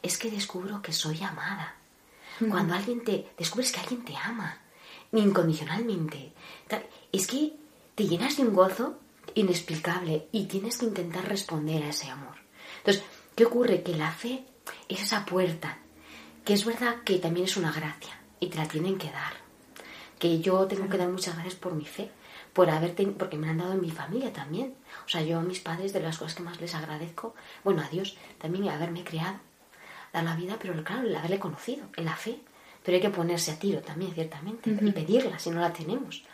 [0.02, 1.76] es que descubro que soy amada
[2.50, 4.58] cuando alguien te descubres que alguien te ama
[5.12, 6.32] incondicionalmente,
[7.10, 7.54] es que
[7.94, 8.98] te llenas de un gozo
[9.34, 12.34] inexplicable y tienes que intentar responder a ese amor.
[12.78, 13.02] Entonces,
[13.34, 13.82] ¿qué ocurre?
[13.82, 14.44] Que la fe
[14.88, 15.78] es esa puerta,
[16.44, 19.32] que es verdad que también es una gracia y te la tienen que dar.
[20.18, 22.10] Que yo tengo que dar muchas gracias por mi fe,
[22.56, 24.74] por haberte, porque me han dado en mi familia también.
[25.04, 27.88] O sea, yo a mis padres de las cosas que más les agradezco, bueno, a
[27.90, 29.38] Dios también haberme creado
[30.10, 32.40] dar la vida, pero claro, el haberle conocido, en la fe.
[32.82, 36.24] Pero hay que ponerse a tiro también, ciertamente, y pedirla si no la tenemos.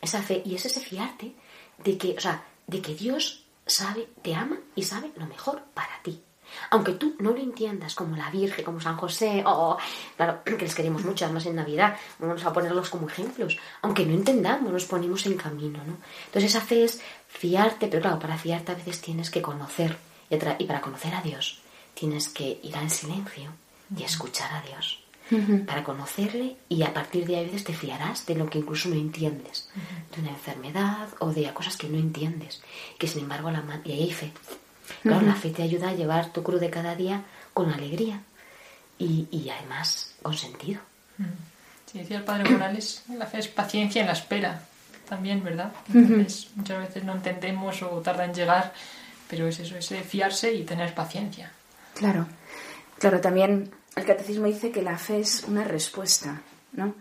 [0.00, 1.34] Esa fe, y es ese fiarte
[1.78, 6.00] de que, o sea, de que Dios sabe, te ama y sabe lo mejor para
[6.04, 6.22] ti.
[6.70, 9.76] Aunque tú no lo entiendas como la Virgen, como San José, o
[10.16, 13.56] claro, que les queremos mucho, además en Navidad, vamos a ponerlos como ejemplos.
[13.82, 15.96] Aunque no entendamos, nos ponemos en camino, ¿no?
[16.26, 19.96] Entonces esa fe es fiarte, pero claro, para fiarte a veces tienes que conocer,
[20.30, 21.62] y para conocer a Dios
[21.94, 23.50] tienes que ir al silencio
[23.96, 25.02] y escuchar a Dios
[25.66, 28.88] para conocerle y a partir de ahí a veces te fiarás de lo que incluso
[28.88, 29.68] no entiendes,
[30.14, 32.62] de una enfermedad o de cosas que no entiendes,
[32.98, 34.32] que sin embargo la y ahí hay fe.
[35.02, 37.22] Claro, la fe te ayuda a llevar tu cruz de cada día
[37.54, 38.22] con alegría
[38.98, 40.80] y, y además con sentido.
[41.86, 44.62] Sí, decía el padre Morales, la fe es paciencia en la espera,
[45.08, 45.72] también, ¿verdad?
[45.88, 48.72] muchas veces no entendemos o tarda en llegar,
[49.28, 51.50] pero es eso, es fiarse y tener paciencia.
[51.94, 52.26] Claro,
[52.98, 56.94] claro, también el catecismo dice que la fe es una respuesta, ¿no?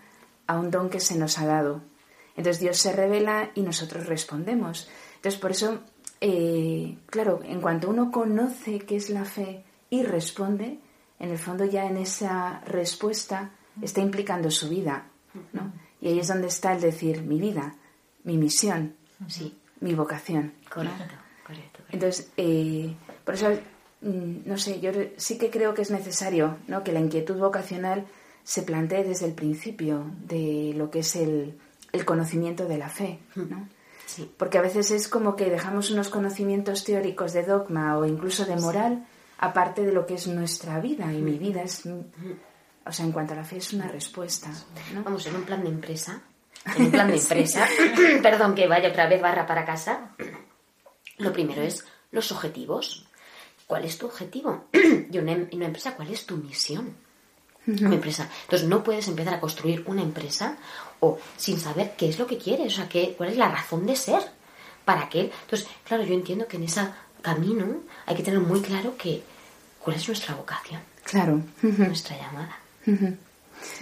[0.47, 1.81] A un don que se nos ha dado.
[2.35, 4.87] Entonces Dios se revela y nosotros respondemos.
[5.15, 5.81] Entonces por eso,
[6.21, 10.79] eh, claro, en cuanto uno conoce qué es la fe y responde,
[11.19, 13.51] en el fondo ya en esa respuesta
[13.81, 15.07] está implicando su vida,
[15.53, 15.73] ¿no?
[15.99, 17.75] Y ahí es donde está el decir mi vida,
[18.23, 18.95] mi misión,
[19.27, 20.53] sí, mi vocación.
[20.71, 21.79] Correcto, correcto.
[21.89, 23.49] Entonces, eh, por eso
[24.01, 26.83] Mm, no sé, yo sí que creo que es necesario ¿no?
[26.83, 28.05] que la inquietud vocacional
[28.43, 31.57] se plantee desde el principio de lo que es el,
[32.05, 33.67] conocimiento de la fe, ¿no?
[34.07, 34.31] Sí.
[34.37, 38.55] Porque a veces es como que dejamos unos conocimientos teóricos de dogma o incluso de
[38.55, 39.05] moral
[39.37, 43.33] aparte de lo que es nuestra vida y mi vida es o sea en cuanto
[43.33, 44.49] a la fe es una respuesta
[45.03, 46.23] vamos en un plan de empresa
[46.75, 47.67] en un plan de empresa
[48.23, 50.15] perdón que vaya otra vez barra para casa.
[51.17, 53.07] Lo primero es los objetivos.
[53.65, 54.69] ¿Cuál es tu objetivo?
[55.11, 56.95] y una, una empresa, ¿cuál es tu misión?
[57.67, 58.29] Una empresa.
[58.43, 60.55] Entonces no puedes empezar a construir una empresa
[61.01, 63.85] o sin saber qué es lo que quieres, o sea, qué, cuál es la razón
[63.85, 64.21] de ser.
[64.85, 65.31] ¿Para qué?
[65.41, 66.87] Entonces, claro, yo entiendo que en ese
[67.21, 67.65] camino
[68.05, 69.21] hay que tener muy claro que
[69.79, 70.81] cuál es nuestra vocación.
[71.03, 71.41] Claro.
[71.61, 72.57] Nuestra llamada.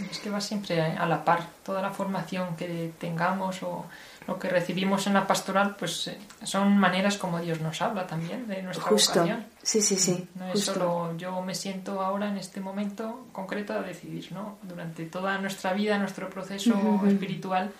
[0.10, 1.48] Es que va siempre a la par.
[1.64, 3.86] Toda la formación que tengamos o
[4.28, 8.48] lo que recibimos en la pastoral, pues eh, son maneras como Dios nos habla también
[8.48, 9.20] de nuestra Justo.
[9.20, 9.46] vocación.
[9.62, 10.28] Sí, sí, sí.
[10.36, 14.58] No es solo yo me siento ahora en este momento concreto a decidir, ¿no?
[14.64, 17.72] Durante toda nuestra vida, nuestro proceso espiritual,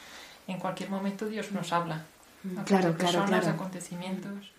[0.48, 2.06] en cualquier momento Dios nos habla.
[2.44, 3.50] Claro, claro, personas, claro.
[3.50, 4.52] acontecimientos.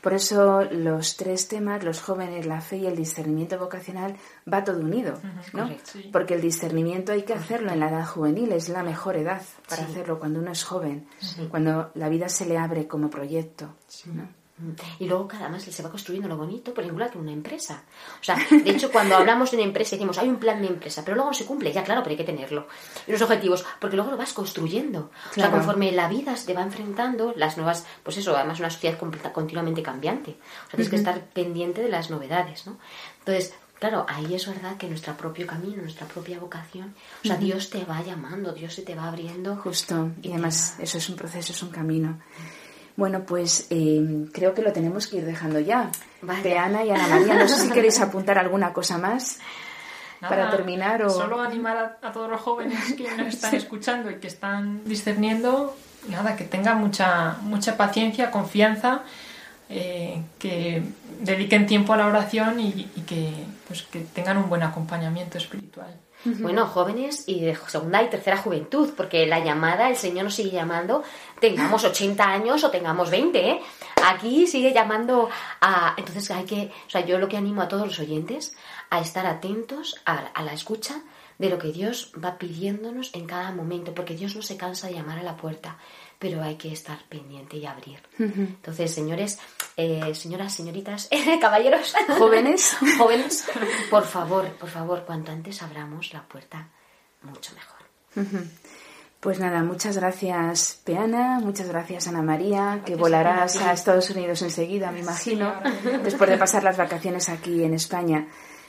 [0.00, 4.16] Por eso los tres temas, los jóvenes, la fe y el discernimiento vocacional,
[4.50, 5.20] va todo unido,
[5.52, 5.70] ¿no?
[5.82, 6.08] sí.
[6.12, 9.84] Porque el discernimiento hay que hacerlo en la edad juvenil, es la mejor edad para
[9.84, 11.06] hacerlo cuando uno es joven,
[11.50, 13.74] cuando la vida se le abre como proyecto.
[14.06, 14.39] ¿no?
[14.98, 17.82] Y luego cada más se va construyendo lo bonito, por ejemplo, que una empresa.
[18.20, 21.02] O sea, de hecho, cuando hablamos de una empresa decimos, hay un plan de empresa,
[21.04, 21.72] pero luego no se cumple.
[21.72, 22.66] Ya, claro, pero hay que tenerlo.
[23.06, 25.10] Y los objetivos, porque luego lo vas construyendo.
[25.30, 28.70] O sea, conforme la vida se te va enfrentando, las nuevas, pues eso, además una
[28.70, 28.98] sociedad
[29.32, 30.32] continuamente cambiante.
[30.32, 30.34] O
[30.70, 32.76] sea, tienes que estar pendiente de las novedades, ¿no?
[33.20, 36.94] Entonces, claro, ahí es verdad que nuestro propio camino, nuestra propia vocación,
[37.24, 39.56] o sea, Dios te va llamando, Dios se te va abriendo.
[39.56, 42.18] Justo, y te además va- eso es un proceso, es un camino.
[43.00, 45.90] Bueno, pues eh, creo que lo tenemos que ir dejando ya.
[46.22, 46.42] Vale.
[46.42, 49.40] De Ana y Ana María, no sé si queréis apuntar alguna cosa más.
[50.20, 54.10] Nada, Para terminar, o- Solo animar a, a todos los jóvenes que nos están escuchando
[54.10, 55.74] y que están discerniendo,
[56.08, 59.00] nada, que tengan mucha, mucha paciencia, confianza,
[59.70, 60.82] eh, que
[61.20, 63.32] dediquen tiempo a la oración y, y que,
[63.66, 65.94] pues, que tengan un buen acompañamiento espiritual.
[66.24, 70.50] Bueno, jóvenes y de segunda y tercera juventud, porque la llamada, el Señor nos sigue
[70.50, 71.02] llamando,
[71.40, 73.60] tengamos 80 años o tengamos 20, ¿eh?
[74.04, 75.94] Aquí sigue llamando a...
[75.96, 76.70] Entonces hay que...
[76.86, 78.54] O sea, yo lo que animo a todos los oyentes
[78.90, 81.02] a estar atentos a, a la escucha
[81.38, 84.94] de lo que Dios va pidiéndonos en cada momento, porque Dios no se cansa de
[84.94, 85.78] llamar a la puerta,
[86.18, 87.98] pero hay que estar pendiente y abrir.
[88.18, 89.38] Entonces, señores,
[89.76, 91.08] eh, señoras, señoritas,
[91.40, 92.76] caballeros, Jóvenes.
[92.98, 93.46] jóvenes,
[93.90, 96.68] por favor, por favor, cuanto antes abramos la puerta,
[97.22, 97.80] mucho mejor.
[99.20, 104.90] Pues nada, muchas gracias Peana, muchas gracias Ana María, que volarás a Estados Unidos enseguida,
[104.90, 105.52] me imagino,
[106.02, 108.28] después de pasar las vacaciones aquí en España.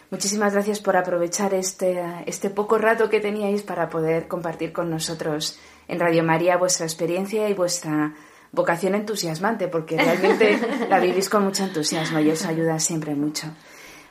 [0.09, 5.57] Muchísimas gracias por aprovechar este, este poco rato que teníais para poder compartir con nosotros
[5.87, 8.13] en Radio María vuestra experiencia y vuestra
[8.51, 13.47] vocación entusiasmante, porque realmente la vivís con mucho entusiasmo y os ayuda siempre mucho.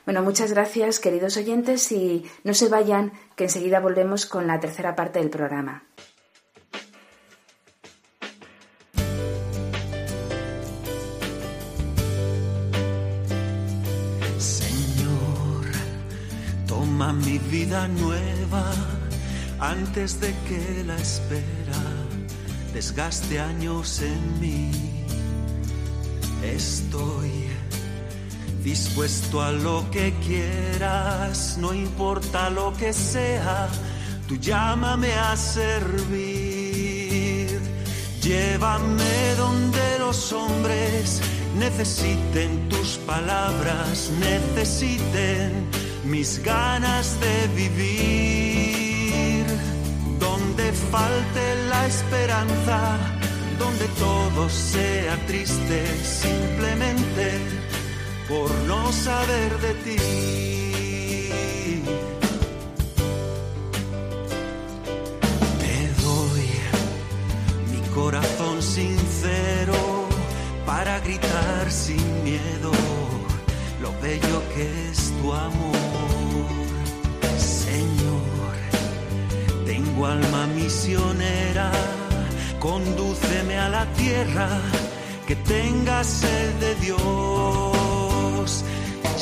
[0.05, 4.95] Bueno, muchas gracias, queridos oyentes, y no se vayan, que enseguida volvemos con la tercera
[4.95, 5.83] parte del programa.
[14.39, 15.65] Señor,
[16.67, 18.71] toma mi vida nueva
[19.59, 21.80] antes de que la espera
[22.73, 24.71] desgaste años en mí.
[26.43, 27.31] Estoy
[28.63, 33.67] dispuesto a lo que quieras, no importa lo que sea,
[34.27, 36.51] tú llámame a servir.
[38.21, 41.21] Llévame donde los hombres
[41.57, 45.67] necesiten tus palabras, necesiten
[46.05, 48.70] mis ganas de vivir.
[50.91, 52.97] Falte la esperanza,
[53.57, 57.39] donde todo sea triste, simplemente
[58.27, 59.97] por no saber de ti.
[65.61, 66.47] Te doy
[67.71, 69.79] mi corazón sincero
[70.65, 72.71] para gritar sin miedo
[73.81, 75.80] lo bello que es tu amor.
[80.05, 81.71] Alma misionera,
[82.59, 84.49] condúceme a la tierra
[85.27, 88.63] que tenga sed de Dios.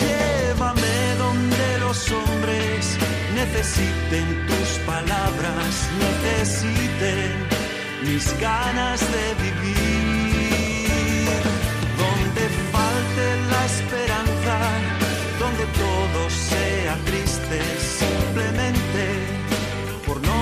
[0.01, 2.97] Llévame donde los hombres
[3.36, 5.73] necesiten tus palabras,
[6.05, 7.30] necesiten
[8.05, 9.80] mis ganas de vivir.
[12.03, 14.55] Donde falte la esperanza,
[15.39, 17.59] donde todo sea triste,
[17.99, 19.38] simplemente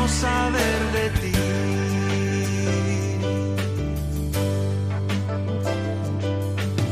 [0.08, 1.32] saber de ti.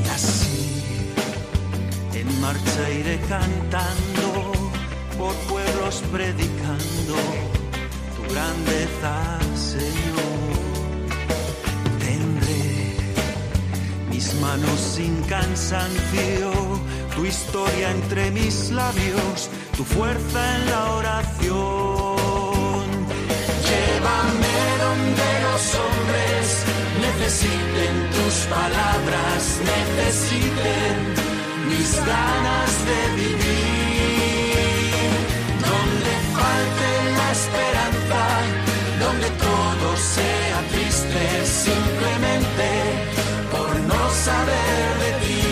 [0.03, 1.13] Y así
[2.13, 4.51] en marcha iré cantando,
[5.18, 7.16] por pueblos predicando
[8.16, 10.36] tu grandeza, Señor.
[11.99, 12.97] Tendré
[14.09, 16.51] mis manos sin cansancio,
[17.16, 22.04] tu historia entre mis labios, tu fuerza en la oración.
[25.55, 26.65] Los hombres
[26.99, 29.41] necesiten tus palabras,
[29.73, 30.95] necesiten
[31.69, 34.59] mis ganas de vivir.
[35.69, 36.89] Donde falte
[37.19, 38.23] la esperanza,
[38.99, 42.67] donde todo sea triste, simplemente
[43.53, 45.43] por no saber de ti.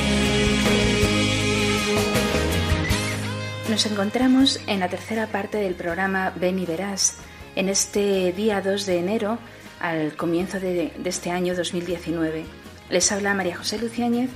[3.70, 7.14] Nos encontramos en la tercera parte del programa Ven y Verás,
[7.56, 9.40] en este día 2 de enero
[9.84, 12.46] al comienzo de, este año 2019.
[12.90, 14.30] Les habla María José Luciáñez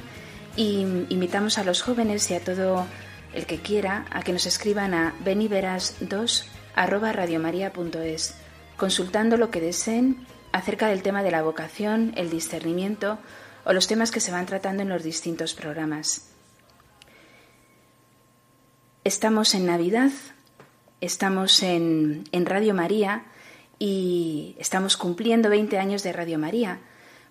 [0.58, 2.86] y invitamos a los jóvenes y a todo
[3.34, 6.44] el que quiera a que nos escriban a beniveras2
[8.76, 13.18] consultando lo que deseen acerca del tema de la vocación, el discernimiento
[13.64, 16.30] o los temas que se van tratando en los distintos programas.
[19.06, 20.12] Estamos en Navidad,
[21.00, 23.24] estamos en Radio María
[23.80, 26.80] y estamos cumpliendo 20 años de Radio María.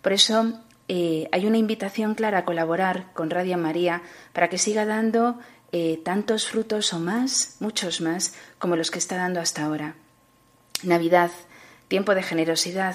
[0.02, 4.86] Por eso eh, hay una invitación clara a colaborar con Radio María para que siga
[4.86, 5.38] dando
[5.72, 9.96] eh, tantos frutos o más, muchos más, como los que está dando hasta ahora.
[10.82, 11.30] Navidad,
[11.88, 12.94] tiempo de generosidad,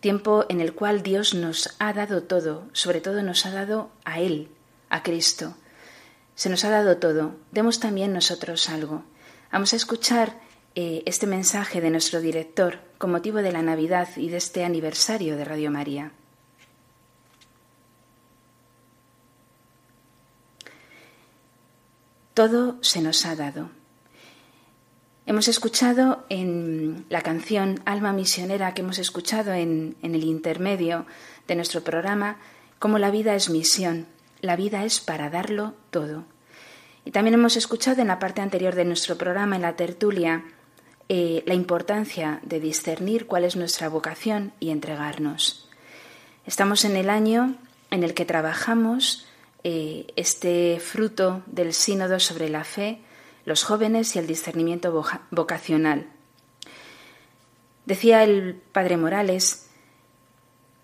[0.00, 4.20] tiempo en el cual Dios nos ha dado todo, sobre todo nos ha dado a
[4.20, 4.48] Él,
[4.88, 5.54] a Cristo.
[6.34, 9.04] Se nos ha dado todo, demos también nosotros algo.
[9.52, 10.45] Vamos a escuchar
[10.78, 15.34] eh, este mensaje de nuestro director con motivo de la Navidad y de este aniversario
[15.38, 16.12] de Radio María.
[22.34, 23.70] Todo se nos ha dado.
[25.24, 31.06] Hemos escuchado en la canción Alma Misionera que hemos escuchado en, en el intermedio
[31.48, 32.36] de nuestro programa,
[32.78, 34.06] cómo la vida es misión,
[34.42, 36.24] la vida es para darlo todo.
[37.06, 40.44] Y también hemos escuchado en la parte anterior de nuestro programa, en la tertulia,
[41.08, 45.68] eh, la importancia de discernir cuál es nuestra vocación y entregarnos.
[46.46, 47.56] Estamos en el año
[47.90, 49.26] en el que trabajamos
[49.62, 53.00] eh, este fruto del sínodo sobre la fe,
[53.44, 56.06] los jóvenes y el discernimiento vocacional.
[57.84, 59.70] Decía el padre Morales,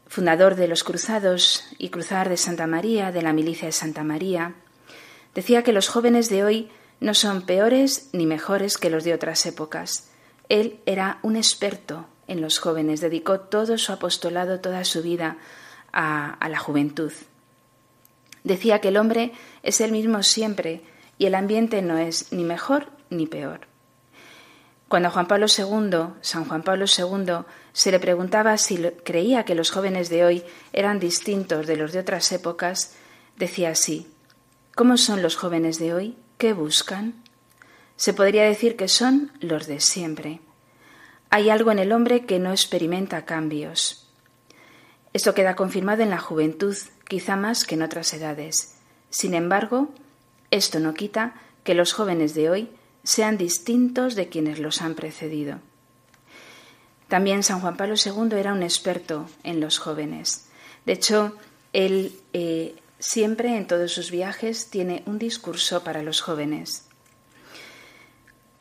[0.07, 4.55] fundador de los Cruzados y Cruzar de Santa María, de la milicia de Santa María,
[5.35, 6.70] decía que los jóvenes de hoy
[7.01, 10.12] no son peores ni mejores que los de otras épocas,
[10.49, 15.36] él era un experto en los jóvenes, dedicó todo su apostolado, toda su vida
[15.93, 17.12] a, la juventud.
[18.45, 19.32] Decía que el hombre
[19.62, 20.82] es el mismo siempre
[21.18, 23.61] y el ambiente no es ni mejor ni peor.
[24.88, 29.55] Cuando a Juan Pablo II, San Juan Pablo II, se le preguntaba si creía que
[29.55, 32.95] los jóvenes de hoy eran distintos de los de otras épocas,
[33.36, 34.07] decía así,
[34.74, 36.16] ¿cómo son los jóvenes de hoy?
[36.36, 37.22] ¿Qué buscan?
[38.03, 40.40] Se podría decir que son los de siempre.
[41.30, 44.09] Hay algo en el hombre que no experimenta cambios.
[45.12, 46.76] Esto queda confirmado en la juventud,
[47.07, 48.74] quizá más que en otras edades.
[49.09, 49.94] Sin embargo,
[50.50, 52.70] esto no quita que los jóvenes de hoy
[53.05, 55.61] sean distintos de quienes los han precedido.
[57.07, 60.48] También San Juan Pablo II era un experto en los jóvenes.
[60.86, 61.36] De hecho,
[61.72, 66.88] él eh, siempre en todos sus viajes tiene un discurso para los jóvenes.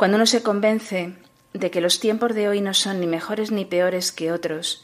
[0.01, 1.13] Cuando uno se convence
[1.53, 4.83] de que los tiempos de hoy no son ni mejores ni peores que otros,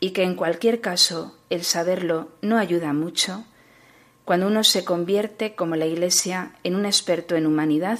[0.00, 3.44] y que en cualquier caso el saberlo no ayuda mucho,
[4.24, 7.98] cuando uno se convierte, como la Iglesia, en un experto en humanidad,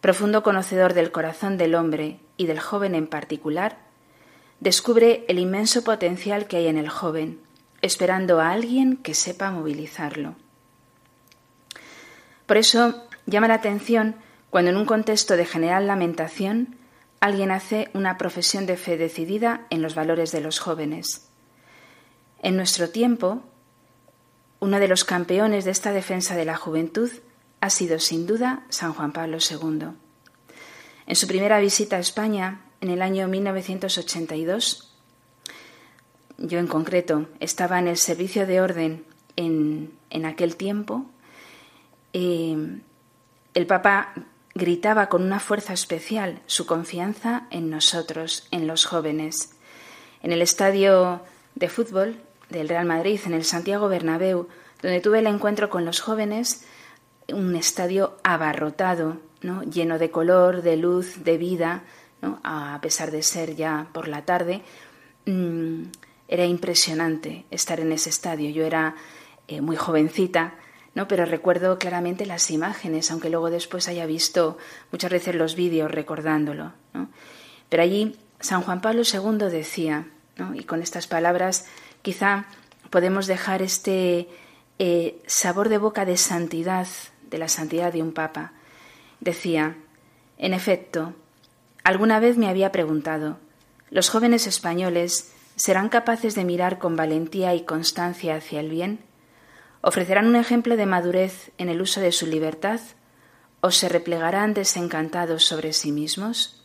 [0.00, 3.76] profundo conocedor del corazón del hombre y del joven en particular,
[4.60, 7.42] descubre el inmenso potencial que hay en el joven,
[7.82, 10.34] esperando a alguien que sepa movilizarlo.
[12.46, 14.16] Por eso llama la atención
[14.50, 16.76] cuando en un contexto de general lamentación
[17.20, 21.28] alguien hace una profesión de fe decidida en los valores de los jóvenes.
[22.42, 23.42] En nuestro tiempo,
[24.60, 27.10] uno de los campeones de esta defensa de la juventud
[27.60, 29.88] ha sido sin duda San Juan Pablo II.
[31.06, 34.94] En su primera visita a España, en el año 1982,
[36.38, 41.06] yo en concreto estaba en el servicio de orden en, aquel tiempo,
[42.12, 42.80] eh,
[43.54, 44.12] el Papa
[44.58, 49.54] gritaba con una fuerza especial su confianza en nosotros, en los jóvenes.
[50.22, 51.22] En el estadio
[51.54, 52.16] de fútbol
[52.50, 54.48] del Real Madrid, en el Santiago Bernabéu,
[54.82, 56.64] donde tuve el encuentro con los jóvenes,
[57.32, 59.62] un estadio abarrotado, ¿no?
[59.62, 61.84] lleno de color, de luz, de vida,
[62.42, 64.62] a pesar de ser ya por la tarde.
[65.26, 65.84] Mm,
[66.26, 68.50] era impresionante estar en ese estadio.
[68.50, 68.96] Yo era
[69.46, 70.54] eh, muy jovencita,
[70.98, 71.06] ¿no?
[71.06, 74.58] Pero recuerdo claramente las imágenes, aunque luego después haya visto
[74.90, 76.72] muchas veces los vídeos recordándolo.
[77.68, 80.08] Pero allí San Juan Pablo II decía,
[80.54, 81.66] y con estas palabras
[82.02, 82.46] quizá
[82.90, 84.28] podemos dejar este
[84.80, 86.88] eh, sabor de boca de santidad,
[87.30, 88.50] de la santidad de un papa.
[89.20, 89.76] Decía,
[90.36, 91.14] en efecto,
[91.84, 93.38] alguna vez me había preguntado,
[93.90, 99.07] ¿los jóvenes españoles serán capaces de mirar con valentía y constancia hacia el bien?
[99.80, 102.80] ¿Ofrecerán un ejemplo de madurez en el uso de su libertad?
[103.60, 106.64] ¿O se replegarán desencantados sobre sí mismos?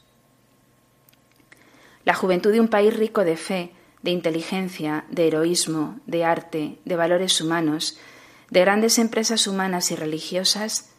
[2.05, 6.95] La juventud de un país rico de fe, de inteligencia, de heroísmo, de arte, de
[6.95, 7.97] valores humanos,
[8.49, 10.91] de grandes empresas humanas y religiosas,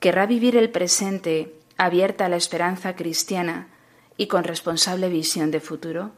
[0.00, 3.68] querrá vivir el presente abierta a la esperanza cristiana
[4.16, 6.12] y con responsable visión de futuro?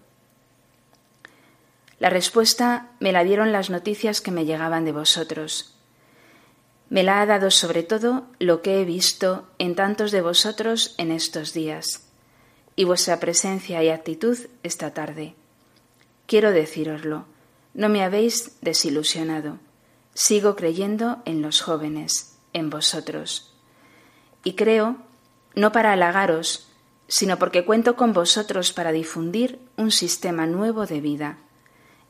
[2.02, 5.76] La respuesta me la dieron las noticias que me llegaban de vosotros.
[6.90, 11.12] Me la ha dado sobre todo lo que he visto en tantos de vosotros en
[11.12, 12.08] estos días,
[12.74, 15.36] y vuestra presencia y actitud esta tarde.
[16.26, 17.26] Quiero decíroslo,
[17.72, 19.60] no me habéis desilusionado.
[20.12, 23.54] Sigo creyendo en los jóvenes, en vosotros.
[24.42, 24.96] Y creo,
[25.54, 26.68] no para halagaros,
[27.06, 31.38] sino porque cuento con vosotros para difundir un sistema nuevo de vida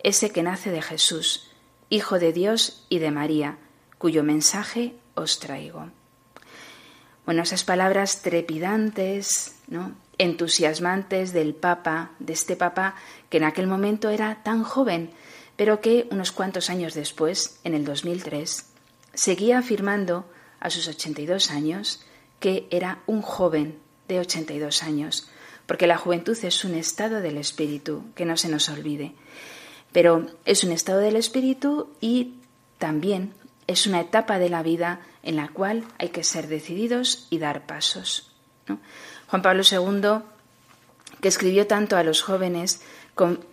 [0.03, 1.49] ese que nace de Jesús,
[1.91, 3.59] Hijo de Dios y de María,
[3.99, 5.91] cuyo mensaje os traigo.
[7.27, 9.57] Bueno, esas palabras trepidantes,
[10.19, 12.95] entusiasmantes del Papa, de este Papa
[13.29, 15.11] que en aquel momento era tan joven,
[15.57, 18.67] pero que unos cuantos años después, en el 2003,
[19.15, 20.29] seguía afirmando
[20.61, 22.05] a sus 82 años
[22.41, 23.79] que era un joven
[24.09, 25.29] de 82 años,
[25.67, 29.15] porque la juventud es un estado del espíritu, que no se nos olvide.
[29.93, 32.35] Pero es un estado del espíritu y
[32.79, 33.35] también
[33.67, 37.67] es una etapa de la vida en la cual hay que ser decididos y dar
[37.67, 38.33] pasos.
[39.29, 40.25] Juan Pablo II,
[41.21, 42.83] que escribió tanto a los jóvenes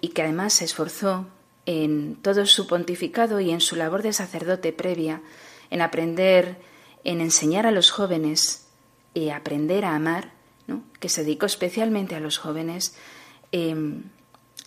[0.01, 1.27] y que además se esforzó
[1.65, 5.21] en todo su pontificado y en su labor de sacerdote previa,
[5.69, 6.57] en aprender,
[7.03, 8.67] en enseñar a los jóvenes
[9.13, 10.31] y aprender a amar,
[10.99, 12.95] que se dedicó especialmente a los jóvenes,
[13.51, 14.03] em,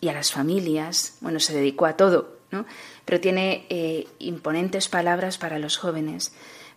[0.03, 2.67] y a las familias, bueno, se dedicó a todo, ¿no?
[3.05, 6.33] Pero tiene eh, imponentes palabras para los jóvenes.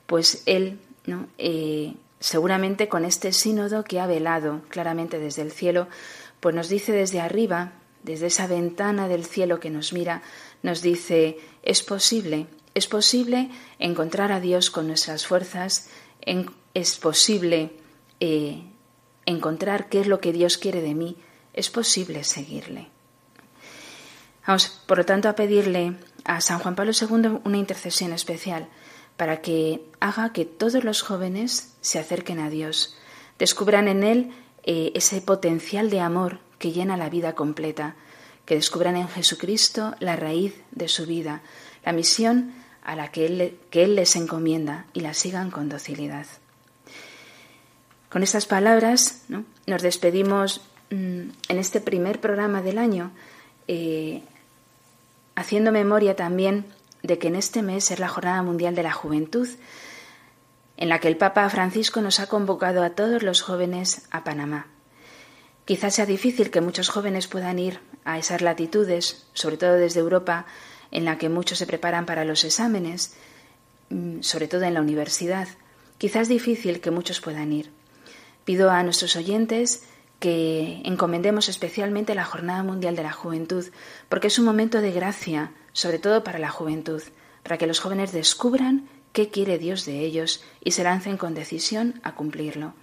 [0.06, 1.28] Pues él, ¿no?
[1.40, 5.88] Eh, seguramente con este sínodo que ha velado claramente desde el cielo,
[6.40, 7.72] pues nos dice desde arriba,
[8.04, 10.22] desde esa ventana del cielo que nos mira,
[10.62, 12.46] nos dice, es posible,
[12.76, 13.50] es posible
[13.80, 15.90] encontrar a Dios con nuestras fuerzas,
[16.76, 17.72] es posible
[18.20, 18.62] eh,
[19.26, 21.18] encontrar qué es lo que Dios quiere de mí,
[21.54, 22.94] es posible seguirle.
[24.48, 28.68] Vamos, por lo tanto, a pedirle a San Juan Pablo II una intercesión especial
[29.18, 32.96] para que haga que todos los jóvenes se acerquen a Dios,
[33.39, 34.32] descubran en Él
[34.64, 37.96] eh, ese potencial de amor que llena la vida completa,
[38.46, 41.41] que descubran en Jesucristo la raíz de su vida,
[41.84, 46.28] la misión a la que Él, les encomienda y la sigan con docilidad.
[48.10, 49.24] Con estas palabras
[49.66, 53.12] nos despedimos mm, en este primer programa del año.
[53.68, 54.22] Eh,
[55.36, 56.66] haciendo memoria también
[57.04, 59.48] de que en este mes es la Jornada Mundial de la Juventud,
[60.78, 64.68] en la que el Papa Francisco nos ha convocado a todos los jóvenes a Panamá.
[65.66, 70.46] Quizás sea difícil que muchos jóvenes puedan ir a esas latitudes, sobre todo desde Europa,
[70.92, 73.16] en la que muchos se preparan para los exámenes,
[73.90, 75.48] mm, sobre todo en la universidad.
[75.98, 77.72] Quizás difícil que muchos puedan ir.
[78.44, 79.84] Pido a nuestros oyentes
[80.26, 83.64] que encomendemos especialmente la Jornada Mundial de la Juventud,
[84.10, 87.04] porque es un momento de gracia, sobre todo para la juventud,
[87.44, 92.02] para que los jóvenes descubran qué quiere Dios de ellos y se lancen con decisión
[92.02, 92.74] a cumplirlo.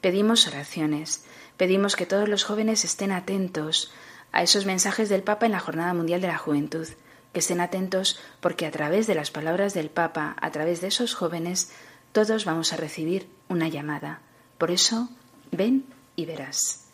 [0.00, 1.24] Pedimos oraciones,
[1.56, 3.92] pedimos que todos los jóvenes estén atentos
[4.32, 6.88] a esos mensajes del Papa en la Jornada Mundial de la Juventud,
[7.32, 11.14] que estén atentos porque a través de las palabras del Papa, a través de esos
[11.14, 11.70] jóvenes,
[12.10, 14.20] todos vamos a recibir una llamada.
[14.58, 15.08] Por eso,
[15.52, 15.84] ven
[16.16, 16.87] y verás.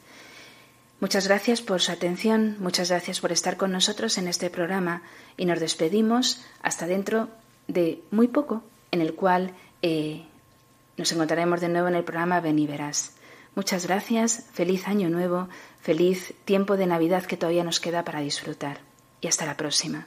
[1.04, 5.02] Muchas gracias por su atención, muchas gracias por estar con nosotros en este programa
[5.36, 7.28] y nos despedimos hasta dentro
[7.68, 9.52] de muy poco, en el cual
[9.82, 10.24] eh,
[10.96, 13.12] nos encontraremos de nuevo en el programa Ven y Verás.
[13.54, 15.50] Muchas gracias, feliz año nuevo,
[15.82, 18.78] feliz tiempo de Navidad que todavía nos queda para disfrutar
[19.20, 20.06] y hasta la próxima.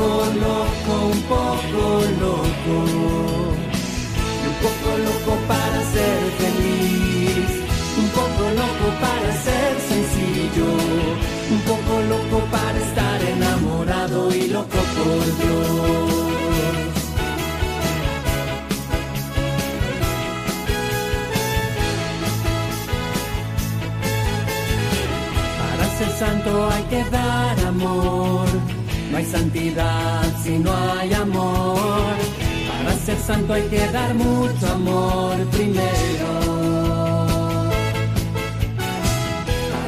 [0.00, 3.29] Loco, un poco loco.
[33.50, 36.30] Ser santo hay que dar mucho amor primero.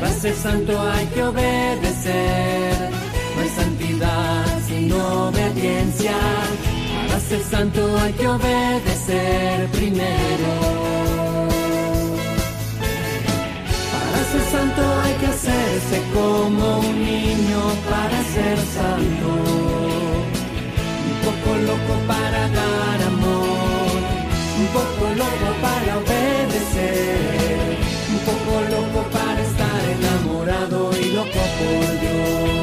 [0.00, 2.90] Para ser santo hay que obedecer.
[3.34, 6.16] No hay santidad sin obediencia.
[7.08, 10.50] Para ser santo hay que obedecer primero.
[13.92, 17.60] Para ser santo hay que hacerse como un niño
[17.90, 19.28] para ser santo.
[21.08, 23.51] Un poco loco para dar amor,
[24.72, 27.78] poco loco para obedecer,
[28.10, 32.62] un poco loco para estar enamorado y loco por Dios.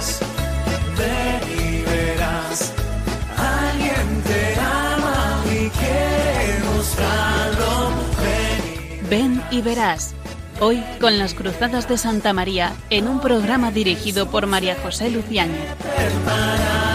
[0.00, 0.20] Verás,
[0.96, 2.72] ven y verás.
[3.36, 7.90] Alguien te ama y quiere mostrarlo.
[8.22, 10.14] Ven y Ven y verás.
[10.60, 15.54] Hoy con las Cruzadas de Santa María en un programa dirigido por María José Luciano.
[15.78, 16.89] preparar.